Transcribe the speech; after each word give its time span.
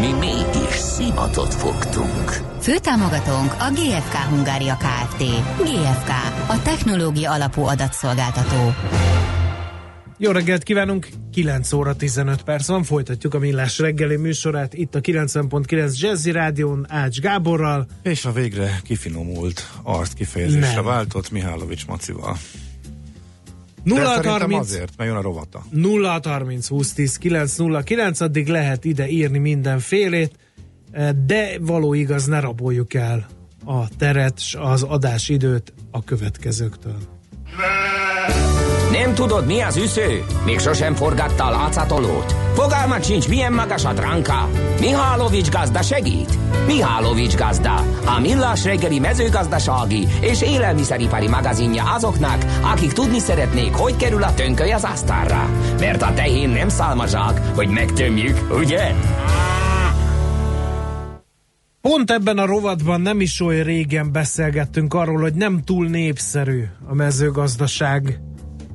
Mi 0.00 0.12
mégis 0.12 0.74
szimatot 0.74 1.54
fogtunk. 1.54 2.30
Főtámogatónk 2.60 3.52
a 3.58 3.70
GFK 3.70 4.14
Hungária 4.14 4.76
Kft. 4.76 5.18
GFK, 5.58 6.10
a 6.48 6.62
technológia 6.62 7.32
alapú 7.32 7.62
adatszolgáltató. 7.62 8.74
Jó 10.18 10.30
reggelt 10.30 10.62
kívánunk! 10.62 11.08
9 11.32 11.72
óra 11.72 11.96
15 11.96 12.42
perc 12.42 12.66
van, 12.66 12.82
folytatjuk 12.82 13.34
a 13.34 13.38
Millás 13.38 13.78
reggeli 13.78 14.16
műsorát 14.16 14.74
itt 14.74 14.94
a 14.94 15.00
90.9 15.00 15.98
Jazzy 15.98 16.30
Rádión 16.30 16.86
Ács 16.88 17.20
Gáborral. 17.20 17.86
És 18.02 18.24
a 18.24 18.32
végre 18.32 18.80
kifinomult 18.84 19.70
arc 19.82 20.12
kifejezésre 20.12 20.74
Nem. 20.74 20.84
váltott 20.84 21.30
Mihálovics 21.30 21.86
Macival. 21.86 22.36
0 23.82 24.00
De 24.00 24.06
szerintem 24.06 24.32
30 24.32 24.60
azért, 24.60 24.96
mert 24.96 25.10
jön 25.10 25.18
a 25.18 25.22
rovata. 25.22 25.64
0 25.70 26.20
30 26.24 26.68
20 26.68 26.92
10 26.92 27.16
9 27.16 27.56
0 27.56 27.82
9, 27.82 28.20
addig 28.20 28.48
lehet 28.48 28.84
ide 28.84 29.08
írni 29.08 29.38
mindenfélét, 29.38 30.36
eh, 30.90 31.10
de 31.26 31.58
való 31.60 31.94
igaz, 31.94 32.26
ne 32.26 32.40
raboljuk 32.40 32.94
el 32.94 33.26
a 33.64 33.88
teret, 33.96 34.40
s 34.40 34.54
az 34.54 34.82
adásidőt 34.82 35.72
a 35.90 36.04
következőktől. 36.04 36.96
Nem 38.92 39.14
tudod, 39.14 39.46
mi 39.46 39.60
az 39.60 39.76
üsző? 39.76 40.24
Még 40.44 40.58
sosem 40.58 40.94
forgatta 40.94 41.44
a 41.44 41.50
látszatolót? 41.50 42.34
Fogalmat 42.54 43.04
sincs, 43.04 43.28
milyen 43.28 43.52
magas 43.52 43.84
a 43.84 43.92
dránka? 43.92 44.48
Mihálovics 44.80 45.50
gazda 45.50 45.82
segít? 45.82 46.38
Mihálovics 46.66 47.34
gazda, 47.36 47.74
a 48.04 48.20
millás 48.20 48.64
reggeli 48.64 48.98
mezőgazdasági 48.98 50.06
és 50.20 50.42
élelmiszeripari 50.42 51.28
magazinja 51.28 51.84
azoknak, 51.84 52.44
akik 52.62 52.92
tudni 52.92 53.18
szeretnék, 53.18 53.74
hogy 53.74 53.96
kerül 53.96 54.22
a 54.22 54.34
tönköly 54.34 54.72
az 54.72 54.84
asztalra. 54.84 55.48
Mert 55.78 56.02
a 56.02 56.14
tehén 56.14 56.48
nem 56.48 56.68
szálmazsák, 56.68 57.40
hogy 57.54 57.68
megtömjük, 57.68 58.36
ugye? 58.58 58.94
Pont 61.80 62.10
ebben 62.10 62.38
a 62.38 62.46
rovatban 62.46 63.00
nem 63.00 63.20
is 63.20 63.40
olyan 63.40 63.64
régen 63.64 64.12
beszélgettünk 64.12 64.94
arról, 64.94 65.20
hogy 65.20 65.34
nem 65.34 65.62
túl 65.64 65.88
népszerű 65.88 66.64
a 66.88 66.94
mezőgazdaság 66.94 68.20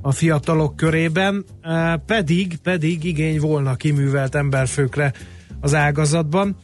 a 0.08 0.12
fiatalok 0.12 0.76
körében, 0.76 1.46
pedig, 2.06 2.58
pedig 2.58 3.04
igény 3.04 3.40
volna 3.40 3.76
kiművelt 3.76 4.36
emberfőkre 4.36 5.14
az 5.62 5.74
ágazatban. 5.74 6.56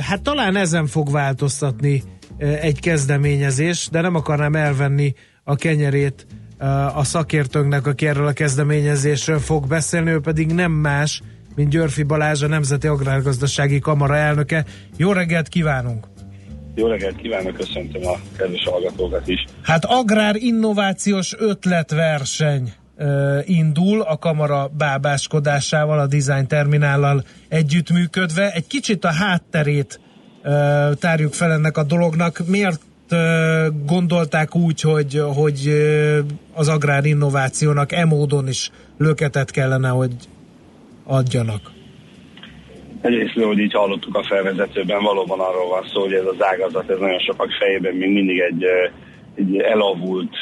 Hát 0.00 0.22
talán 0.22 0.56
ezen 0.56 0.86
fog 0.86 1.10
változtatni 1.10 2.02
egy 2.38 2.80
kezdeményezés, 2.80 3.88
de 3.90 4.00
nem 4.00 4.14
akarnám 4.14 4.54
elvenni 4.54 5.14
a 5.44 5.54
kenyerét 5.56 6.26
a 6.94 7.04
szakértőnknek, 7.04 7.86
aki 7.86 8.06
erről 8.06 8.26
a 8.26 8.32
kezdeményezésről 8.32 9.38
fog 9.38 9.66
beszélni, 9.66 10.10
ő 10.10 10.20
pedig 10.20 10.52
nem 10.52 10.72
más, 10.72 11.22
mint 11.54 11.70
Györfi 11.70 12.02
Balázs, 12.02 12.42
a 12.42 12.46
Nemzeti 12.46 12.86
Agrárgazdasági 12.86 13.78
Kamara 13.78 14.16
elnöke. 14.16 14.64
Jó 14.96 15.12
reggelt 15.12 15.48
kívánunk! 15.48 16.13
Jó 16.74 16.86
reggelt 16.86 17.16
kívánok, 17.16 17.54
köszöntöm 17.54 18.06
a 18.06 18.16
kedves 18.36 18.64
hallgatókat 18.64 19.28
is. 19.28 19.44
Hát 19.62 19.84
agrár 19.84 20.36
innovációs 20.36 21.34
ötletverseny 21.38 22.72
indul 23.44 24.00
a 24.00 24.16
kamara 24.16 24.70
bábáskodásával, 24.76 25.98
a 25.98 26.06
design 26.06 26.46
terminállal 26.46 27.24
együttműködve. 27.48 28.52
Egy 28.52 28.66
kicsit 28.66 29.04
a 29.04 29.12
hátterét 29.12 30.00
tárjuk 30.98 31.32
fel 31.32 31.52
ennek 31.52 31.76
a 31.76 31.82
dolognak. 31.82 32.42
Miért 32.46 32.80
gondolták 33.84 34.54
úgy, 34.54 34.80
hogy, 34.80 35.22
hogy 35.34 35.72
az 36.52 36.68
agrár 36.68 37.04
innovációnak 37.04 37.92
e 37.92 38.04
módon 38.04 38.48
is 38.48 38.70
löketet 38.98 39.50
kellene, 39.50 39.88
hogy 39.88 40.14
adjanak? 41.04 41.73
Egyrészt, 43.04 43.32
hogy 43.32 43.58
így 43.58 43.72
hallottuk 43.72 44.16
a 44.16 44.22
felvezetőben, 44.22 45.02
valóban 45.02 45.40
arról 45.40 45.68
van 45.68 45.84
szó, 45.92 46.00
hogy 46.00 46.12
ez 46.12 46.26
az 46.26 46.44
ágazat, 46.44 46.90
ez 46.90 46.98
nagyon 46.98 47.18
sokak 47.18 47.50
fejében 47.50 47.94
még 47.94 48.12
mindig 48.12 48.38
egy, 48.38 48.64
egy 49.34 49.56
elavult, 49.56 50.36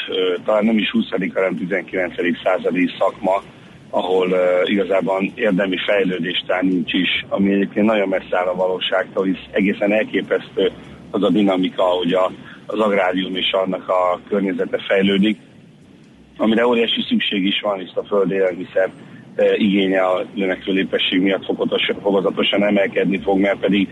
talán 0.44 0.64
nem 0.64 0.78
is 0.78 0.90
20. 0.90 1.08
hanem 1.34 1.56
19. 1.56 2.14
századi 2.44 2.88
szakma, 2.98 3.42
ahol 3.90 4.36
eh, 4.36 4.60
igazából 4.64 5.30
érdemi 5.34 5.76
fejlődés 5.86 6.44
nincs 6.60 6.92
is, 6.92 7.24
ami 7.28 7.52
egyébként 7.52 7.86
nagyon 7.86 8.08
messze 8.08 8.38
áll 8.38 8.46
a 8.46 8.54
valóságtól, 8.54 9.24
hisz 9.24 9.46
egészen 9.50 9.92
elképesztő 9.92 10.70
az 11.10 11.22
a 11.22 11.30
dinamika, 11.30 11.82
hogy 11.82 12.12
a, 12.12 12.32
az 12.66 12.78
agrárium 12.78 13.36
és 13.36 13.52
annak 13.52 13.88
a 13.88 14.20
környezete 14.28 14.78
fejlődik, 14.88 15.38
amire 16.36 16.66
óriási 16.66 17.04
szükség 17.08 17.44
is 17.44 17.60
van, 17.60 17.78
hisz 17.78 17.96
a 17.96 18.04
föld 18.04 18.30
élelmiszer 18.30 18.90
igénye 19.56 20.00
a 20.00 20.24
növekvő 20.34 20.72
népesség 20.72 21.20
miatt 21.20 21.44
fokozatos- 21.44 21.90
fokozatosan 22.02 22.64
emelkedni 22.64 23.20
fog, 23.20 23.38
mert 23.38 23.58
pedig 23.58 23.88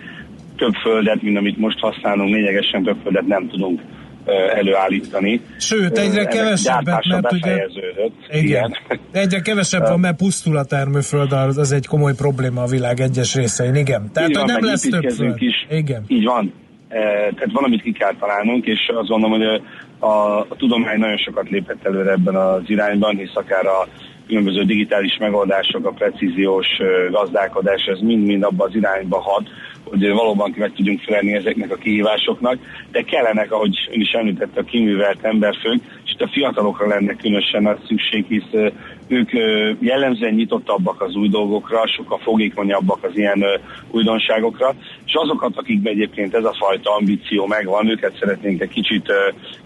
több 0.56 0.72
földet, 0.82 1.22
mint 1.22 1.36
amit 1.36 1.58
most 1.58 1.78
használunk, 1.78 2.34
lényegesen 2.34 2.82
több 2.82 2.96
földet 3.02 3.26
nem 3.26 3.48
tudunk 3.48 3.80
e, 4.24 4.32
előállítani. 4.32 5.40
Sőt, 5.58 5.98
E, 5.98 6.00
egyre 6.00 6.24
kevesebbet, 6.24 7.04
mert 7.08 7.32
ugye- 7.32 7.40
befejeződött. 7.40 8.14
Igen. 8.30 8.76
Egyre 9.12 9.40
kevesebb 9.40 9.82
van, 9.88 10.00
mert 10.00 10.16
pusztul 10.16 10.56
a 10.56 10.64
termőföld, 10.64 11.32
az 11.32 11.58
az 11.58 11.72
egy 11.72 11.86
komoly 11.86 12.14
probléma 12.14 12.62
a 12.62 12.66
világ 12.66 13.00
egyes 13.00 13.34
részein, 13.34 13.74
igen. 13.74 14.10
Tehát, 14.12 14.28
Így 14.28 14.36
van, 14.36 14.44
nem 14.44 14.64
lesz 14.64 14.88
több 14.88 15.08
föld. 15.10 15.42
Is. 15.42 15.66
Igen. 15.70 16.04
Így 16.06 16.24
van. 16.24 16.52
E, 16.88 16.98
tehát 17.08 17.52
valamit 17.52 17.82
ki 17.82 17.92
kell 17.92 18.14
találnunk, 18.20 18.66
és 18.66 18.78
azt 18.94 19.08
gondolom, 19.08 19.38
hogy 19.38 19.46
a, 19.46 20.06
a, 20.06 20.38
a 20.40 20.56
tudomány 20.56 20.98
nagyon 20.98 21.16
sokat 21.16 21.50
lépett 21.50 21.84
előre 21.86 22.10
ebben 22.10 22.34
az 22.36 22.62
irányban, 22.66 23.16
hisz 23.16 23.34
akár 23.36 23.66
a 23.66 23.88
különböző 24.30 24.64
digitális 24.64 25.16
megoldások, 25.18 25.86
a 25.86 25.90
precíziós 25.90 26.66
gazdálkodás, 27.10 27.82
ez 27.84 28.00
mind-mind 28.00 28.42
abba 28.42 28.64
az 28.64 28.74
irányba 28.74 29.20
hat, 29.20 29.48
hogy 29.90 30.08
valóban 30.08 30.54
meg 30.56 30.72
tudjunk 30.72 31.00
felelni 31.00 31.34
ezeknek 31.34 31.72
a 31.72 31.76
kihívásoknak, 31.76 32.58
de 32.92 33.02
kellenek, 33.02 33.52
ahogy 33.52 33.88
ön 33.92 34.00
is 34.00 34.10
említette, 34.10 34.60
a 34.60 34.64
kiművelt 34.64 35.24
emberfők, 35.24 35.80
és 36.04 36.12
itt 36.12 36.20
a 36.20 36.28
fiatalokra 36.32 36.86
lenne 36.86 37.14
különösen 37.14 37.62
nagy 37.62 37.78
szükség, 37.86 38.24
hisz 38.28 38.72
ők 39.08 39.30
jellemzően 39.78 40.34
nyitottabbak 40.34 41.02
az 41.02 41.14
új 41.14 41.28
dolgokra, 41.28 41.86
sokkal 41.86 42.18
fogékonyabbak 42.18 43.04
az 43.04 43.16
ilyen 43.16 43.44
újdonságokra, 43.90 44.74
és 45.06 45.12
azokat, 45.14 45.56
akikben 45.56 45.92
egyébként 45.92 46.34
ez 46.34 46.44
a 46.44 46.56
fajta 46.58 46.94
ambíció 46.94 47.46
megvan, 47.46 47.90
őket 47.90 48.16
szeretnénk 48.20 48.60
egy 48.60 48.68
kicsit 48.68 49.12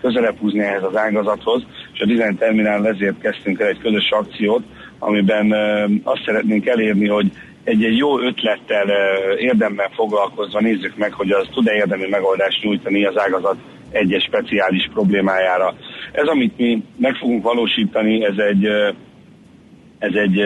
közelebb 0.01 0.39
húzni 0.39 0.61
ehhez 0.61 0.83
az 0.83 0.97
ágazathoz, 0.97 1.63
és 1.93 2.01
a 2.01 2.07
Design 2.07 2.37
Terminál 2.37 2.87
ezért 2.87 3.21
kezdtünk 3.21 3.61
el 3.61 3.69
egy 3.69 3.79
közös 3.79 4.11
akciót, 4.11 4.63
amiben 4.99 5.53
azt 6.03 6.23
szeretnénk 6.25 6.67
elérni, 6.67 7.09
hogy 7.09 7.31
egy-egy 7.65 7.97
jó 7.97 8.19
ötlettel 8.21 8.89
érdemben 9.39 9.91
foglalkozva 9.95 10.61
nézzük 10.61 10.97
meg, 10.97 11.13
hogy 11.13 11.31
az 11.31 11.49
tud-e 11.53 11.75
érdemi 11.75 12.07
megoldást 12.09 12.63
nyújtani 12.63 13.05
az 13.05 13.19
ágazat 13.19 13.57
egyes 13.91 14.23
speciális 14.23 14.89
problémájára. 14.93 15.75
Ez, 16.13 16.27
amit 16.27 16.59
mi 16.59 16.83
meg 16.97 17.15
fogunk 17.15 17.43
valósítani, 17.43 18.25
ez 18.25 18.37
egy 18.37 18.69
ez 20.05 20.15
egy, 20.15 20.41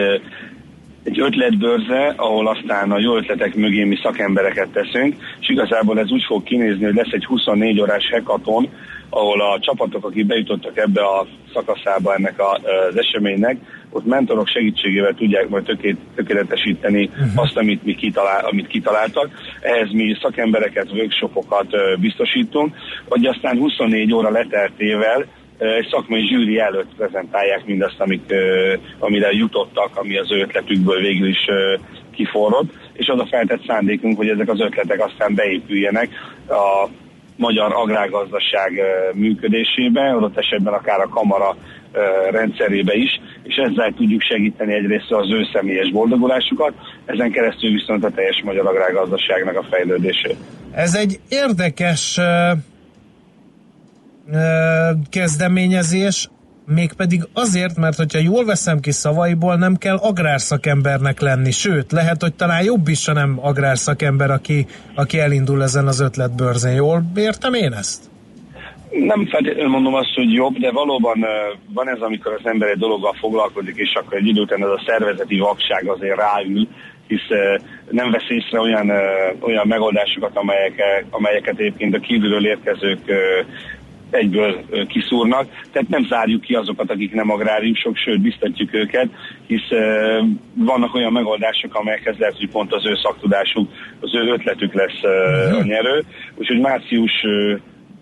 egy 1.03 1.19
ötletbörze, 1.19 2.13
ahol 2.17 2.47
aztán 2.47 2.91
a 2.91 2.99
jó 2.99 3.15
ötletek 3.15 3.55
mögé 3.55 3.83
mi 3.83 3.97
szakembereket 4.03 4.69
teszünk, 4.69 5.15
és 5.39 5.49
igazából 5.49 5.99
ez 5.99 6.11
úgy 6.11 6.23
fog 6.27 6.43
kinézni, 6.43 6.83
hogy 6.83 6.95
lesz 6.95 7.11
egy 7.11 7.25
24 7.25 7.81
órás 7.81 8.09
hackathon, 8.11 8.69
ahol 9.09 9.41
a 9.41 9.59
csapatok, 9.59 10.05
akik 10.05 10.25
bejutottak 10.25 10.77
ebbe 10.77 11.01
a 11.01 11.27
szakaszába 11.53 12.13
ennek 12.13 12.35
az 12.37 12.97
eseménynek, 12.97 13.57
ott 13.89 14.05
mentorok 14.05 14.47
segítségével 14.47 15.13
tudják 15.13 15.49
majd 15.49 15.77
tökéletesíteni 16.15 17.05
uh-huh. 17.05 17.43
azt, 17.43 17.57
amit, 17.57 17.83
mi 17.83 17.95
kitalál, 17.95 18.45
amit 18.45 18.67
kitaláltak. 18.67 19.29
Ehhez 19.61 19.91
mi 19.91 20.17
szakembereket, 20.21 20.91
workshopokat 20.91 21.67
biztosítunk, 21.99 22.75
hogy 23.07 23.25
aztán 23.25 23.57
24 23.57 24.13
óra 24.13 24.29
leteltével 24.29 25.25
egy 25.57 25.87
szakmai 25.91 26.27
zsűri 26.27 26.59
előtt 26.59 26.95
prezentálják 26.97 27.65
mindazt, 27.65 27.99
amik, 27.99 28.33
amire 28.99 29.31
jutottak, 29.31 29.97
ami 29.97 30.17
az 30.17 30.31
ő 30.31 30.39
ötletükből 30.39 31.01
végül 31.01 31.27
is 31.27 31.45
kiforrott, 32.11 32.73
és 32.93 33.07
az 33.07 33.19
a 33.19 33.27
feltett 33.29 33.65
szándékunk, 33.67 34.17
hogy 34.17 34.29
ezek 34.29 34.49
az 34.49 34.59
ötletek 34.59 35.05
aztán 35.05 35.35
beépüljenek 35.35 36.09
a 36.49 36.87
magyar 37.35 37.73
agrárgazdaság 37.73 38.81
működésébe, 39.13 40.09
adott 40.09 40.37
esetben 40.37 40.73
akár 40.73 40.99
a 40.99 41.07
kamara 41.07 41.55
rendszerébe 42.31 42.93
is, 42.93 43.21
és 43.43 43.55
ezzel 43.55 43.93
tudjuk 43.97 44.21
segíteni 44.21 44.73
egyrészt 44.73 45.11
az 45.11 45.31
ő 45.31 45.47
személyes 45.53 45.91
boldogulásukat, 45.91 46.73
ezen 47.05 47.31
keresztül 47.31 47.71
viszont 47.71 48.03
a 48.03 48.09
teljes 48.09 48.41
magyar 48.43 48.67
agrárgazdaságnak 48.67 49.57
a 49.57 49.63
fejlődését. 49.69 50.37
Ez 50.71 50.95
egy 50.95 51.19
érdekes 51.29 52.19
kezdeményezés, 55.09 56.29
mégpedig 56.65 57.27
azért, 57.33 57.77
mert 57.77 57.97
hogyha 57.97 58.19
jól 58.19 58.45
veszem 58.45 58.79
ki 58.79 58.91
szavaiból, 58.91 59.55
nem 59.55 59.75
kell 59.75 59.95
agrárszakembernek 59.95 61.19
lenni, 61.19 61.51
sőt, 61.51 61.91
lehet, 61.91 62.21
hogy 62.21 62.33
talán 62.33 62.63
jobb 62.63 62.87
is, 62.87 63.05
ha 63.05 63.13
nem 63.13 63.39
agrárszakember, 63.41 64.31
aki, 64.31 64.65
aki 64.95 65.19
elindul 65.19 65.63
ezen 65.63 65.87
az 65.87 65.99
ötletbörzén. 65.99 66.73
Jól 66.73 67.03
értem 67.15 67.53
én 67.53 67.73
ezt? 67.73 68.08
Nem 68.91 69.25
feltétlenül 69.25 69.71
mondom 69.71 69.93
azt, 69.93 70.13
hogy 70.15 70.33
jobb, 70.33 70.57
de 70.57 70.71
valóban 70.71 71.25
van 71.73 71.89
ez, 71.89 72.01
amikor 72.01 72.33
az 72.33 72.45
ember 72.45 72.69
egy 72.69 72.77
dologgal 72.77 73.13
foglalkozik, 73.19 73.75
és 73.75 73.93
akkor 73.93 74.17
egy 74.17 74.27
idő 74.27 74.41
után 74.41 74.63
ez 74.63 74.69
a 74.69 74.83
szervezeti 74.85 75.37
vakság 75.37 75.87
azért 75.87 76.17
ráül, 76.17 76.67
hisz 77.07 77.27
nem 77.89 78.11
vesz 78.11 78.29
észre 78.29 78.59
olyan, 78.59 78.91
olyan 79.39 79.67
megoldásokat, 79.67 80.37
amelyek, 80.37 80.83
amelyeket 81.09 81.59
egyébként 81.59 81.95
a 81.95 81.99
kívülről 81.99 82.45
érkezők 82.45 83.11
egyből 84.09 84.65
kiszúrnak, 84.87 85.47
tehát 85.71 85.89
nem 85.89 86.05
zárjuk 86.07 86.41
ki 86.41 86.53
azokat, 86.53 86.91
akik 86.91 87.13
nem 87.13 87.29
agráriusok, 87.31 87.95
sőt 87.97 88.21
biztatjuk 88.21 88.73
őket, 88.73 89.07
hisz 89.47 89.69
vannak 90.53 90.95
olyan 90.95 91.11
megoldások, 91.11 91.75
amelyekhez 91.75 92.17
lehet, 92.17 92.37
hogy 92.37 92.49
pont 92.49 92.73
az 92.73 92.85
ő 92.85 92.95
szaktudásuk, 93.03 93.69
az 93.99 94.15
ő 94.15 94.31
ötletük 94.31 94.73
lesz 94.73 95.03
a 95.03 95.57
mhm. 95.57 95.67
nyerő. 95.67 96.03
Úgyhogy 96.35 96.59
márciusban 96.59 97.61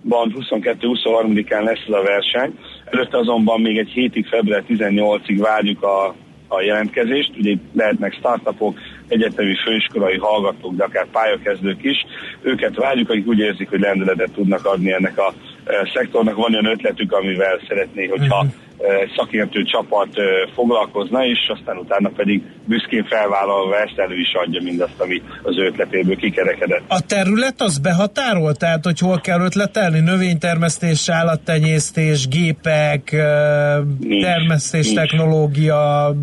22-23-án 0.09 1.63
lesz 1.63 1.83
ez 1.87 1.93
a 1.93 2.01
verseny. 2.01 2.53
Előtte 2.85 3.17
azonban 3.17 3.61
még 3.61 3.77
egy 3.77 3.89
hétig, 3.89 4.25
február 4.25 4.63
18-ig 4.67 5.37
várjuk 5.37 5.83
a, 5.83 6.15
a 6.47 6.61
jelentkezést. 6.61 7.31
Ugye 7.37 7.55
lehetnek 7.73 8.13
startupok, 8.13 8.79
egyetemi 9.07 9.55
főiskolai 9.63 10.17
hallgatók, 10.17 10.75
de 10.75 10.83
akár 10.83 11.05
pályakezdők 11.11 11.83
is. 11.83 12.05
Őket 12.41 12.75
várjuk, 12.75 13.09
akik 13.09 13.27
úgy 13.27 13.39
érzik, 13.39 13.69
hogy 13.69 13.79
lendületet 13.79 14.31
tudnak 14.31 14.65
adni 14.65 14.91
ennek 14.91 15.17
a 15.17 15.33
szektornak. 15.93 16.35
Van 16.35 16.53
olyan 16.53 16.65
ötletük, 16.65 17.11
amivel 17.11 17.59
szeretné, 17.67 18.05
hogyha 18.05 18.45
uh-huh. 18.45 19.09
szakértő 19.15 19.63
csapat 19.63 20.09
foglalkozna, 20.53 21.25
és 21.25 21.51
aztán 21.57 21.77
utána 21.77 22.09
pedig 22.09 22.41
büszkén 22.65 23.05
felvállalva 23.05 23.75
ezt 23.75 23.97
elő 23.97 24.15
is 24.19 24.33
adja 24.33 24.61
mindazt, 24.61 24.99
ami 24.99 25.21
az 25.43 25.57
ötletéből 25.57 26.15
kikerekedett. 26.15 26.83
A 26.87 27.01
terület 27.01 27.61
az 27.61 27.77
behatárol? 27.77 28.53
Tehát, 28.53 28.83
hogy 28.83 28.99
hol 28.99 29.19
kell 29.19 29.41
ötletelni? 29.41 29.99
Növénytermesztés, 29.99 31.09
állattenyésztés, 31.09 32.27
gépek, 32.27 33.15
nincs, 33.99 34.23
termesztés 34.23 34.85
nincs. 34.85 34.97
technológia, 34.97 36.13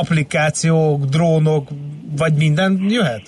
applikációk, 0.00 1.04
drónok, 1.04 1.68
vagy 2.16 2.32
minden 2.38 2.86
jöhet? 2.88 3.22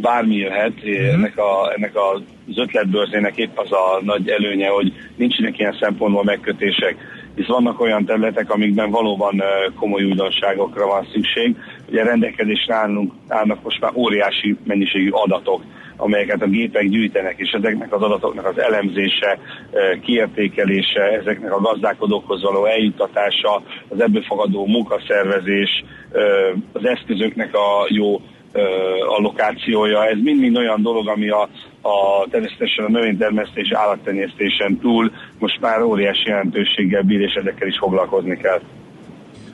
Bármi 0.00 0.34
jöhet. 0.34 0.72
Uh-huh. 0.76 1.12
Ennek, 1.12 1.38
a, 1.38 1.72
ennek 1.76 1.92
az 1.94 2.22
ötletbőrzének 2.58 3.36
épp 3.36 3.58
az 3.58 3.72
a 3.72 4.00
nagy 4.02 4.28
előnye, 4.28 4.68
hogy 4.68 4.92
nincsenek 5.16 5.58
ilyen 5.58 5.76
szempontból 5.80 6.24
megkötések, 6.24 6.96
hisz 7.34 7.46
vannak 7.46 7.80
olyan 7.80 8.04
területek, 8.04 8.50
amikben 8.50 8.90
valóban 8.90 9.42
komoly 9.78 10.04
újdonságokra 10.04 10.86
van 10.86 11.08
szükség. 11.12 11.56
Ugye 11.88 12.04
rendelkezésre 12.04 12.74
állunk, 12.74 13.12
állnak 13.28 13.62
most 13.62 13.80
már 13.80 13.92
óriási 13.94 14.56
mennyiségű 14.64 15.10
adatok, 15.10 15.62
amelyeket 15.96 16.42
a 16.42 16.46
gépek 16.46 16.88
gyűjtenek, 16.88 17.34
és 17.38 17.50
ezeknek 17.50 17.94
az 17.94 18.02
adatoknak 18.02 18.46
az 18.46 18.58
elemzése, 18.58 19.38
kiértékelése, 20.02 21.02
ezeknek 21.02 21.52
a 21.52 21.60
gazdálkodókhoz 21.60 22.42
való 22.42 22.64
eljuttatása, 22.64 23.62
az 23.88 24.00
ebből 24.00 24.22
fogadó 24.22 24.66
munkaszervezés, 24.66 25.84
az 26.72 26.84
eszközöknek 26.84 27.54
a 27.54 27.86
jó 27.88 28.20
allokációja, 29.08 30.06
ez 30.06 30.18
mind-mind 30.22 30.56
olyan 30.56 30.82
dolog, 30.82 31.08
ami 31.08 31.28
a, 31.28 31.48
a 31.82 32.26
természetesen 32.30 32.84
a 32.84 32.90
növénytermesztés 32.90 33.72
állattenyésztésen 33.72 34.78
túl 34.78 35.12
most 35.38 35.60
már 35.60 35.82
óriási 35.82 36.28
jelentőséggel 36.28 37.02
bír, 37.02 37.20
és 37.20 37.34
ezekkel 37.34 37.68
is 37.68 37.78
foglalkozni 37.78 38.36
kell. 38.36 38.60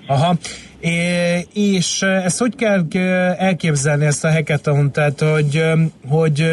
Aha. 0.06 0.36
É, 0.80 1.46
és 1.52 2.02
ezt 2.02 2.38
hogy 2.38 2.56
kell 2.56 2.86
elképzelni 3.38 4.04
ezt 4.04 4.24
a 4.24 4.32
hackathon? 4.32 4.92
Tehát, 4.92 5.20
hogy, 5.20 5.62
hogy 6.08 6.44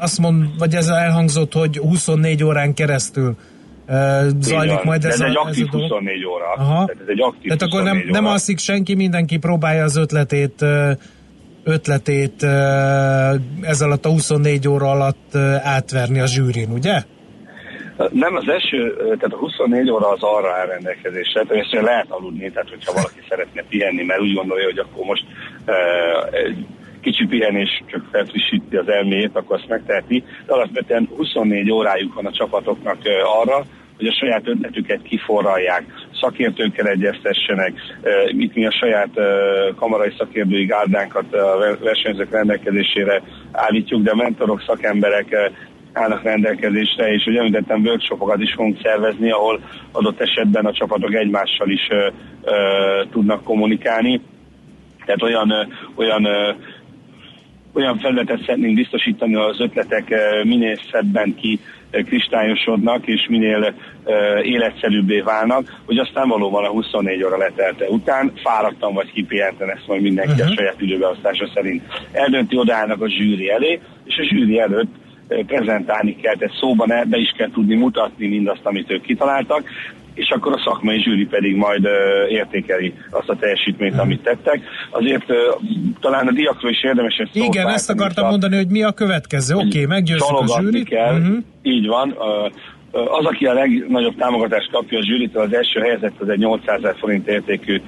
azt 0.00 0.18
mond, 0.18 0.58
vagy 0.58 0.74
ez 0.74 0.88
elhangzott, 0.88 1.52
hogy 1.52 1.76
24 1.76 2.44
órán 2.44 2.74
keresztül 2.74 3.36
zajlik 4.40 4.82
majd 4.82 5.04
ez, 5.04 5.12
ez 5.12 5.20
a, 5.20 5.24
egy 5.24 5.36
aktív 5.36 5.66
ez 5.68 5.74
a 5.74 5.78
24 5.78 6.24
óra. 6.24 6.52
Aha. 6.56 6.84
Tehát 6.84 7.02
ez 7.02 7.08
egy 7.08 7.20
aktív 7.20 7.42
Tehát 7.42 7.62
akkor 7.62 7.82
nem, 7.82 8.02
nem 8.10 8.26
alszik 8.26 8.58
senki, 8.58 8.94
mindenki 8.94 9.36
próbálja 9.36 9.84
az 9.84 9.96
ötletét 9.96 10.64
ötletét 11.64 12.42
ez 13.60 13.80
alatt 13.80 14.04
a 14.04 14.08
24 14.08 14.68
óra 14.68 14.90
alatt 14.90 15.36
átverni 15.62 16.20
a 16.20 16.26
zsűrin, 16.26 16.70
ugye? 16.70 17.02
Nem, 18.08 18.36
az 18.36 18.48
első, 18.48 18.94
tehát 18.96 19.32
a 19.32 19.36
24 19.36 19.90
óra 19.90 20.08
az 20.08 20.22
arra 20.22 20.52
áll 20.52 20.66
rendelkezésre, 20.66 21.42
természetesen 21.42 21.84
lehet 21.84 22.06
aludni, 22.08 22.50
tehát 22.50 22.68
hogyha 22.68 22.92
valaki 22.92 23.20
szeretne 23.28 23.64
pihenni, 23.68 24.02
mert 24.02 24.20
úgy 24.20 24.34
gondolja, 24.34 24.64
hogy 24.64 24.78
akkor 24.78 25.04
most 25.04 25.24
egy 26.30 26.66
kicsi 27.00 27.26
pihenés 27.26 27.82
csak 27.86 28.04
felfrissíti 28.12 28.76
az 28.76 28.88
elméjét, 28.88 29.36
akkor 29.36 29.56
azt 29.56 29.68
megteheti. 29.68 30.24
De 30.46 30.52
alapvetően 30.52 31.08
24 31.16 31.70
órájuk 31.70 32.14
van 32.14 32.26
a 32.26 32.32
csapatoknak 32.32 32.98
arra, 33.42 33.64
hogy 33.96 34.06
a 34.06 34.16
saját 34.20 34.48
ötletüket 34.48 35.02
kiforralják, 35.02 35.84
szakértőkkel 36.20 36.86
egyeztessenek. 36.86 37.72
Itt 38.26 38.54
mi 38.54 38.66
a 38.66 38.76
saját 38.80 39.10
kamarai 39.76 40.12
szakértői 40.18 40.64
gárdánkat 40.64 41.34
a 41.34 41.76
versenyzők 41.80 42.30
rendelkezésére 42.30 43.22
állítjuk, 43.52 44.02
de 44.02 44.14
mentorok, 44.14 44.62
szakemberek 44.66 45.52
állnak 45.92 46.22
rendelkezésre, 46.22 47.12
és 47.12 47.26
ugye 47.26 47.38
említettem, 47.38 47.80
workshopokat 47.80 48.40
is 48.40 48.52
fogunk 48.52 48.78
szervezni, 48.82 49.30
ahol 49.30 49.60
adott 49.92 50.20
esetben 50.20 50.66
a 50.66 50.72
csapatok 50.72 51.14
egymással 51.14 51.70
is 51.70 51.88
ö, 51.90 52.08
ö, 52.42 52.54
tudnak 53.10 53.44
kommunikálni. 53.44 54.20
Tehát 55.04 55.22
olyan, 55.22 55.50
ö, 55.50 55.62
olyan 55.96 56.24
ö, 56.24 56.52
olyan 57.74 57.98
felületet 57.98 58.40
szeretnénk 58.40 58.74
biztosítani, 58.74 59.34
az 59.34 59.60
ötletek 59.60 60.14
minél 60.44 60.76
szebben 60.92 61.34
ki 61.34 61.60
kristályosodnak, 61.90 63.06
és 63.06 63.26
minél 63.28 63.74
életszerűbbé 64.42 65.20
válnak, 65.20 65.80
hogy 65.86 65.98
aztán 65.98 66.28
valóban 66.28 66.64
a 66.64 66.68
24 66.68 67.24
óra 67.24 67.36
letelte 67.36 67.88
után 67.88 68.32
fáradtam 68.42 68.94
vagy 68.94 69.12
kipihenten, 69.12 69.70
ezt 69.70 69.86
majd 69.86 70.02
mindenki 70.02 70.30
uh-huh. 70.30 70.46
a 70.46 70.50
mhm. 70.50 70.58
saját 70.58 70.80
időbeosztása 70.80 71.50
szerint 71.54 71.82
eldönti, 72.12 72.56
odállnak 72.56 73.02
a 73.02 73.08
zsűri 73.08 73.50
elé, 73.50 73.80
és 74.04 74.16
a 74.18 74.24
zsűri 74.24 74.58
előtt 74.58 74.94
prezentálni 75.46 76.16
kell, 76.16 76.34
tehát 76.36 76.54
szóban 76.60 76.88
be 77.08 77.16
is 77.16 77.32
kell 77.36 77.50
tudni 77.50 77.74
mutatni 77.74 78.26
mindazt, 78.26 78.64
amit 78.64 78.90
ők 78.90 79.02
kitaláltak, 79.02 79.62
és 80.14 80.28
akkor 80.28 80.52
a 80.52 80.62
szakmai 80.64 81.02
zsűri 81.02 81.26
pedig 81.26 81.56
majd 81.56 81.88
értékeli 82.28 82.94
azt 83.10 83.28
a 83.28 83.36
teljesítményt, 83.36 83.92
hmm. 83.92 84.00
amit 84.00 84.22
tettek. 84.22 84.60
Azért 84.90 85.24
talán 86.00 86.26
a 86.26 86.32
diakról 86.32 86.70
is 86.70 86.84
érdemes 86.84 87.16
ezt 87.16 87.36
Igen, 87.36 87.66
ezt 87.66 87.90
akartam 87.90 88.28
mondani, 88.28 88.56
hogy 88.56 88.68
mi 88.68 88.82
a 88.82 88.92
következő. 88.92 89.54
Oké, 89.54 89.66
okay, 89.66 89.84
meggyőzzük 89.84 90.38
a 90.38 90.60
zsűrit. 90.60 90.88
kell, 90.88 91.14
uh-huh. 91.14 91.36
így 91.62 91.86
van. 91.86 92.16
Az, 92.92 93.24
aki 93.24 93.46
a 93.46 93.52
legnagyobb 93.52 94.16
támogatást 94.16 94.70
kapja 94.70 94.98
a 94.98 95.04
zsűritől, 95.04 95.42
az 95.42 95.54
első 95.54 95.80
helyzet 95.80 96.12
az 96.18 96.28
egy 96.28 96.38
800 96.38 96.78
ezer 96.78 96.94
forint 96.98 97.28
értékű 97.28 97.80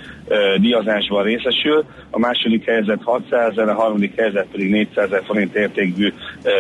díjazásban 0.57 1.23
részesül, 1.23 1.85
a 2.11 2.19
második 2.19 2.65
helyzet 2.65 3.03
600 3.03 3.51
ezer, 3.51 3.69
a 3.69 3.75
harmadik 3.75 4.21
helyzet 4.21 4.47
pedig 4.53 4.71
400 4.71 5.05
ezer 5.05 5.23
forint 5.25 5.55
értékű 5.55 6.13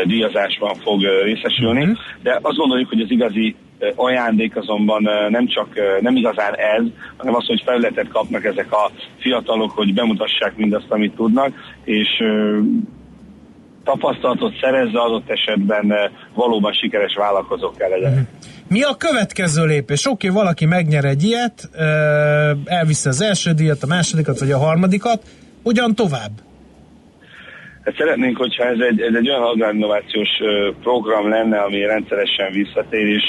díjazásban 0.05 0.75
fog 0.75 1.03
részesülni, 1.23 1.81
uh-huh. 1.81 1.97
de 2.23 2.39
azt 2.43 2.57
gondoljuk, 2.57 2.89
hogy 2.89 3.01
az 3.01 3.11
igazi 3.11 3.55
ajándék 3.95 4.57
azonban 4.57 5.09
nem 5.29 5.47
csak 5.47 5.69
nem 6.01 6.17
igazán 6.17 6.55
ez, 6.55 6.85
hanem 7.17 7.35
az, 7.35 7.47
hogy 7.47 7.63
felületet 7.65 8.09
kapnak 8.09 8.45
ezek 8.45 8.73
a 8.73 8.91
fiatalok, 9.19 9.71
hogy 9.71 9.95
bemutassák 9.95 10.57
mindazt, 10.57 10.91
amit 10.91 11.15
tudnak, 11.15 11.53
és 11.85 12.23
tapasztalatot 13.85 14.59
szerezze 14.61 15.01
adott 15.01 15.31
esetben 15.31 15.93
valóban 16.35 16.73
sikeres 16.73 17.15
vállalkozók 17.15 17.77
kell 17.77 17.91
legyen. 17.91 18.13
Mhm. 18.13 18.21
Mi 18.69 18.83
a 18.83 18.97
következő 18.97 19.65
lépés? 19.67 20.07
Oké, 20.07 20.29
okay, 20.29 20.43
valaki 20.43 20.67
megnyer 20.67 21.05
egy 21.05 21.23
ilyet, 21.23 21.71
elviszi 22.65 23.09
az 23.09 23.23
első 23.23 23.53
díjat, 23.53 23.83
a 23.83 23.87
másodikat 23.87 24.39
vagy 24.39 24.51
a 24.51 24.59
harmadikat, 24.59 25.23
hogyan 25.63 25.95
tovább? 25.95 26.31
Hát 27.85 27.97
szeretnénk, 27.97 28.37
hogyha 28.37 28.65
ez 28.65 28.79
egy, 28.79 29.01
ez 29.01 29.15
egy 29.15 29.29
olyan 29.29 29.43
agrárinnovációs 29.43 30.29
program 30.83 31.29
lenne, 31.29 31.59
ami 31.59 31.85
rendszeresen 31.85 32.53
visszatér, 32.53 33.07
és 33.07 33.25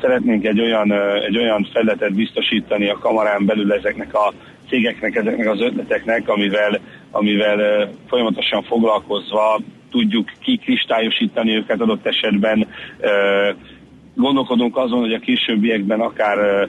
szeretnénk 0.00 0.44
egy 0.44 0.60
olyan, 0.60 0.92
egy 1.26 1.38
olyan 1.38 1.68
felületet 1.72 2.14
biztosítani 2.14 2.90
a 2.90 2.98
kamarán 2.98 3.46
belül 3.46 3.72
ezeknek 3.72 4.14
a 4.14 4.32
cégeknek, 4.68 5.14
ezeknek 5.14 5.50
az 5.50 5.60
ötleteknek, 5.60 6.28
amivel, 6.28 6.80
amivel 7.10 7.88
folyamatosan 8.08 8.62
foglalkozva 8.62 9.60
tudjuk 9.94 10.28
kikristályosítani 10.40 11.56
őket 11.56 11.80
adott 11.80 12.06
esetben, 12.06 12.66
gondolkodunk 14.14 14.76
azon, 14.76 15.00
hogy 15.00 15.12
a 15.12 15.18
későbbiekben 15.18 16.00
akár 16.00 16.68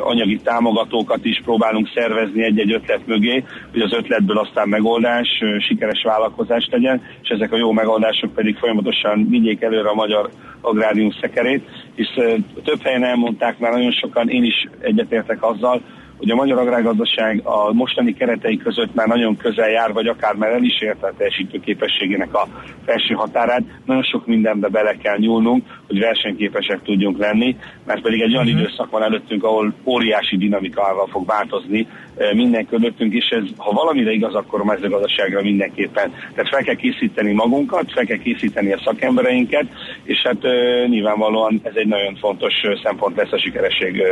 anyagi 0.00 0.36
támogatókat 0.36 1.24
is 1.24 1.40
próbálunk 1.44 1.88
szervezni 1.94 2.42
egy-egy 2.42 2.72
ötlet 2.72 3.06
mögé, 3.06 3.44
hogy 3.72 3.80
az 3.80 3.92
ötletből 3.92 4.38
aztán 4.38 4.68
megoldás, 4.68 5.28
sikeres 5.58 6.02
vállalkozás 6.02 6.68
legyen, 6.70 7.02
és 7.22 7.28
ezek 7.28 7.52
a 7.52 7.56
jó 7.56 7.72
megoldások 7.72 8.34
pedig 8.34 8.56
folyamatosan 8.56 9.26
vigyék 9.28 9.62
előre 9.62 9.88
a 9.88 9.94
magyar 9.94 10.30
agrárium 10.60 11.10
szekerét, 11.20 11.68
ö, 12.16 12.34
több 12.64 12.82
helyen 12.82 13.04
elmondták 13.04 13.58
már 13.58 13.72
nagyon 13.72 13.92
sokan, 13.92 14.28
én 14.28 14.44
is 14.44 14.68
egyetértek 14.80 15.42
azzal, 15.42 15.82
hogy 16.24 16.32
a 16.32 16.36
magyar 16.36 16.58
agrárgazdaság 16.58 17.40
a 17.44 17.72
mostani 17.72 18.14
keretei 18.14 18.56
között 18.56 18.94
már 18.94 19.06
nagyon 19.06 19.36
közel 19.36 19.70
jár, 19.70 19.92
vagy 19.92 20.06
akár 20.06 20.34
már 20.34 20.50
el 20.50 20.62
is 20.62 20.80
érte 20.80 21.06
a 21.06 21.14
teljesítő 21.16 21.60
képességének 21.60 22.34
a 22.34 22.48
felső 22.86 23.14
határát. 23.14 23.62
Nagyon 23.84 24.02
sok 24.02 24.26
mindenbe 24.26 24.68
bele 24.68 24.96
kell 25.02 25.18
nyúlnunk, 25.18 25.64
hogy 25.86 25.98
versenyképesek 25.98 26.82
tudjunk 26.82 27.18
lenni, 27.18 27.56
mert 27.86 28.02
pedig 28.02 28.20
egy 28.20 28.34
olyan 28.34 28.46
uh-huh. 28.46 28.60
időszak 28.60 28.90
van 28.90 29.02
előttünk, 29.02 29.44
ahol 29.44 29.74
óriási 29.84 30.36
dinamikával 30.36 31.06
fog 31.10 31.26
változni 31.26 31.86
minden 32.32 32.66
körülöttünk, 32.66 33.12
és 33.12 33.28
ez, 33.28 33.44
ha 33.56 33.72
valamire 33.72 34.10
igaz, 34.10 34.34
akkor 34.34 34.60
a 34.60 34.64
mezőgazdaságra 34.64 35.42
mindenképpen. 35.42 36.12
Tehát 36.34 36.50
fel 36.50 36.62
kell 36.62 36.74
készíteni 36.74 37.32
magunkat, 37.32 37.92
fel 37.92 38.04
kell 38.04 38.18
készíteni 38.18 38.72
a 38.72 38.80
szakembereinket, 38.84 39.66
és 40.02 40.22
hát 40.22 40.42
nyilvánvalóan 40.88 41.60
ez 41.62 41.72
egy 41.74 41.86
nagyon 41.86 42.16
fontos 42.16 42.52
szempont 42.82 43.16
lesz 43.16 43.32
a 43.32 43.38
sikeresség 43.38 44.02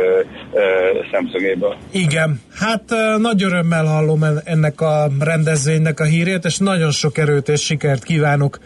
szemszögéből. 1.11 1.75
Igen, 2.03 2.39
hát 2.53 2.83
nagy 3.17 3.43
örömmel 3.43 3.85
hallom 3.85 4.25
ennek 4.43 4.81
a 4.81 5.11
rendezvénynek 5.19 5.99
a 5.99 6.03
hírét, 6.03 6.45
és 6.45 6.57
nagyon 6.57 6.91
sok 6.91 7.17
erőt 7.17 7.49
és 7.49 7.61
sikert 7.61 8.03
kívánok 8.03 8.59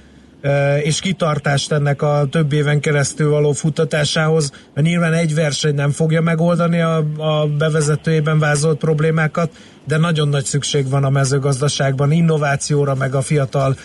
és 0.83 0.99
kitartást 0.99 1.71
ennek 1.71 2.01
a 2.01 2.27
több 2.31 2.53
éven 2.53 2.79
keresztül 2.79 3.29
való 3.29 3.51
futtatásához, 3.51 4.51
mert 4.73 4.87
nyilván 4.87 5.13
egy 5.13 5.35
verseny 5.35 5.75
nem 5.75 5.91
fogja 5.91 6.21
megoldani 6.21 6.81
a, 6.81 6.97
a 7.17 7.47
bevezetőjében 7.57 8.39
vázolt 8.39 8.77
problémákat, 8.77 9.51
de 9.87 9.97
nagyon 9.97 10.27
nagy 10.27 10.45
szükség 10.45 10.89
van 10.89 11.03
a 11.03 11.09
mezőgazdaságban 11.09 12.11
innovációra, 12.11 12.95
meg 12.95 13.15
a 13.15 13.21
fiatal 13.21 13.75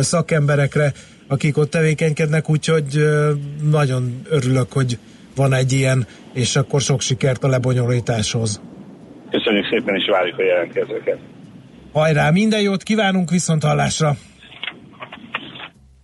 szakemberekre, 0.00 0.92
akik 1.28 1.56
ott 1.56 1.70
tevékenykednek, 1.70 2.50
úgyhogy 2.50 3.04
nagyon 3.70 4.22
örülök, 4.28 4.72
hogy 4.72 4.98
van 5.34 5.52
egy 5.52 5.72
ilyen, 5.72 6.06
és 6.32 6.56
akkor 6.56 6.80
sok 6.80 7.00
sikert 7.00 7.44
a 7.44 7.48
lebonyolításhoz. 7.48 8.60
Köszönjük 9.32 9.66
szépen, 9.70 9.94
és 9.94 10.08
várjuk 10.10 10.38
a 10.38 10.44
jelentkezőket. 10.44 11.18
Hajrá, 11.92 12.30
minden 12.30 12.60
jót 12.60 12.82
kívánunk, 12.82 13.30
viszont 13.30 13.62
hallásra! 13.62 14.16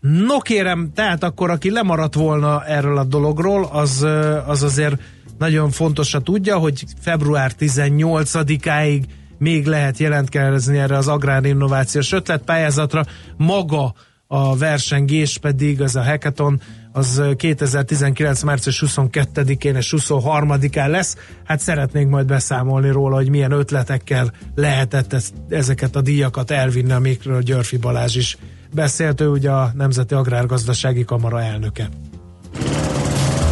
No 0.01 0.39
kérem, 0.39 0.91
tehát 0.95 1.23
akkor 1.23 1.51
aki 1.51 1.71
lemaradt 1.71 2.15
volna 2.15 2.65
erről 2.65 2.99
a 2.99 3.05
dologról, 3.05 3.69
az, 3.73 4.07
az 4.47 4.63
azért 4.63 4.95
nagyon 5.39 5.71
fontosan 5.71 6.25
tudja, 6.25 6.57
hogy 6.59 6.85
február 7.01 7.53
18-áig 7.59 9.03
még 9.39 9.67
lehet 9.67 9.99
jelentkezni 9.99 10.79
erre 10.79 10.97
az 10.97 11.09
agrárinnovációs 11.09 12.13
ötletpályázatra. 12.13 13.05
Maga 13.37 13.95
a 14.27 14.57
versengés 14.57 15.39
pedig, 15.39 15.81
az 15.81 15.97
a 15.97 16.03
hackathon, 16.03 16.61
az 16.99 17.23
2019. 17.37 18.43
március 18.43 18.83
22-én 18.87 19.77
és 19.77 19.95
23-án 19.97 20.89
lesz. 20.89 21.17
Hát 21.45 21.61
szeretnénk 21.61 22.11
majd 22.11 22.27
beszámolni 22.27 22.91
róla, 22.91 23.17
hogy 23.17 23.31
milyen 23.31 23.53
ötletekkel 23.53 24.33
lehetett 24.55 25.17
ezeket 25.49 25.97
a 25.97 26.01
díjakat 26.01 26.51
elvinni, 26.51 26.93
amikről 26.93 27.43
Györfi 27.43 27.77
Balázs 27.77 28.17
is 28.17 28.37
beszélt, 28.75 29.21
ő 29.21 29.29
ugye 29.29 29.51
a 29.51 29.73
Nemzeti 29.75 30.15
Agrárgazdasági 30.15 31.05
Kamara 31.05 31.43
elnöke. 31.43 31.89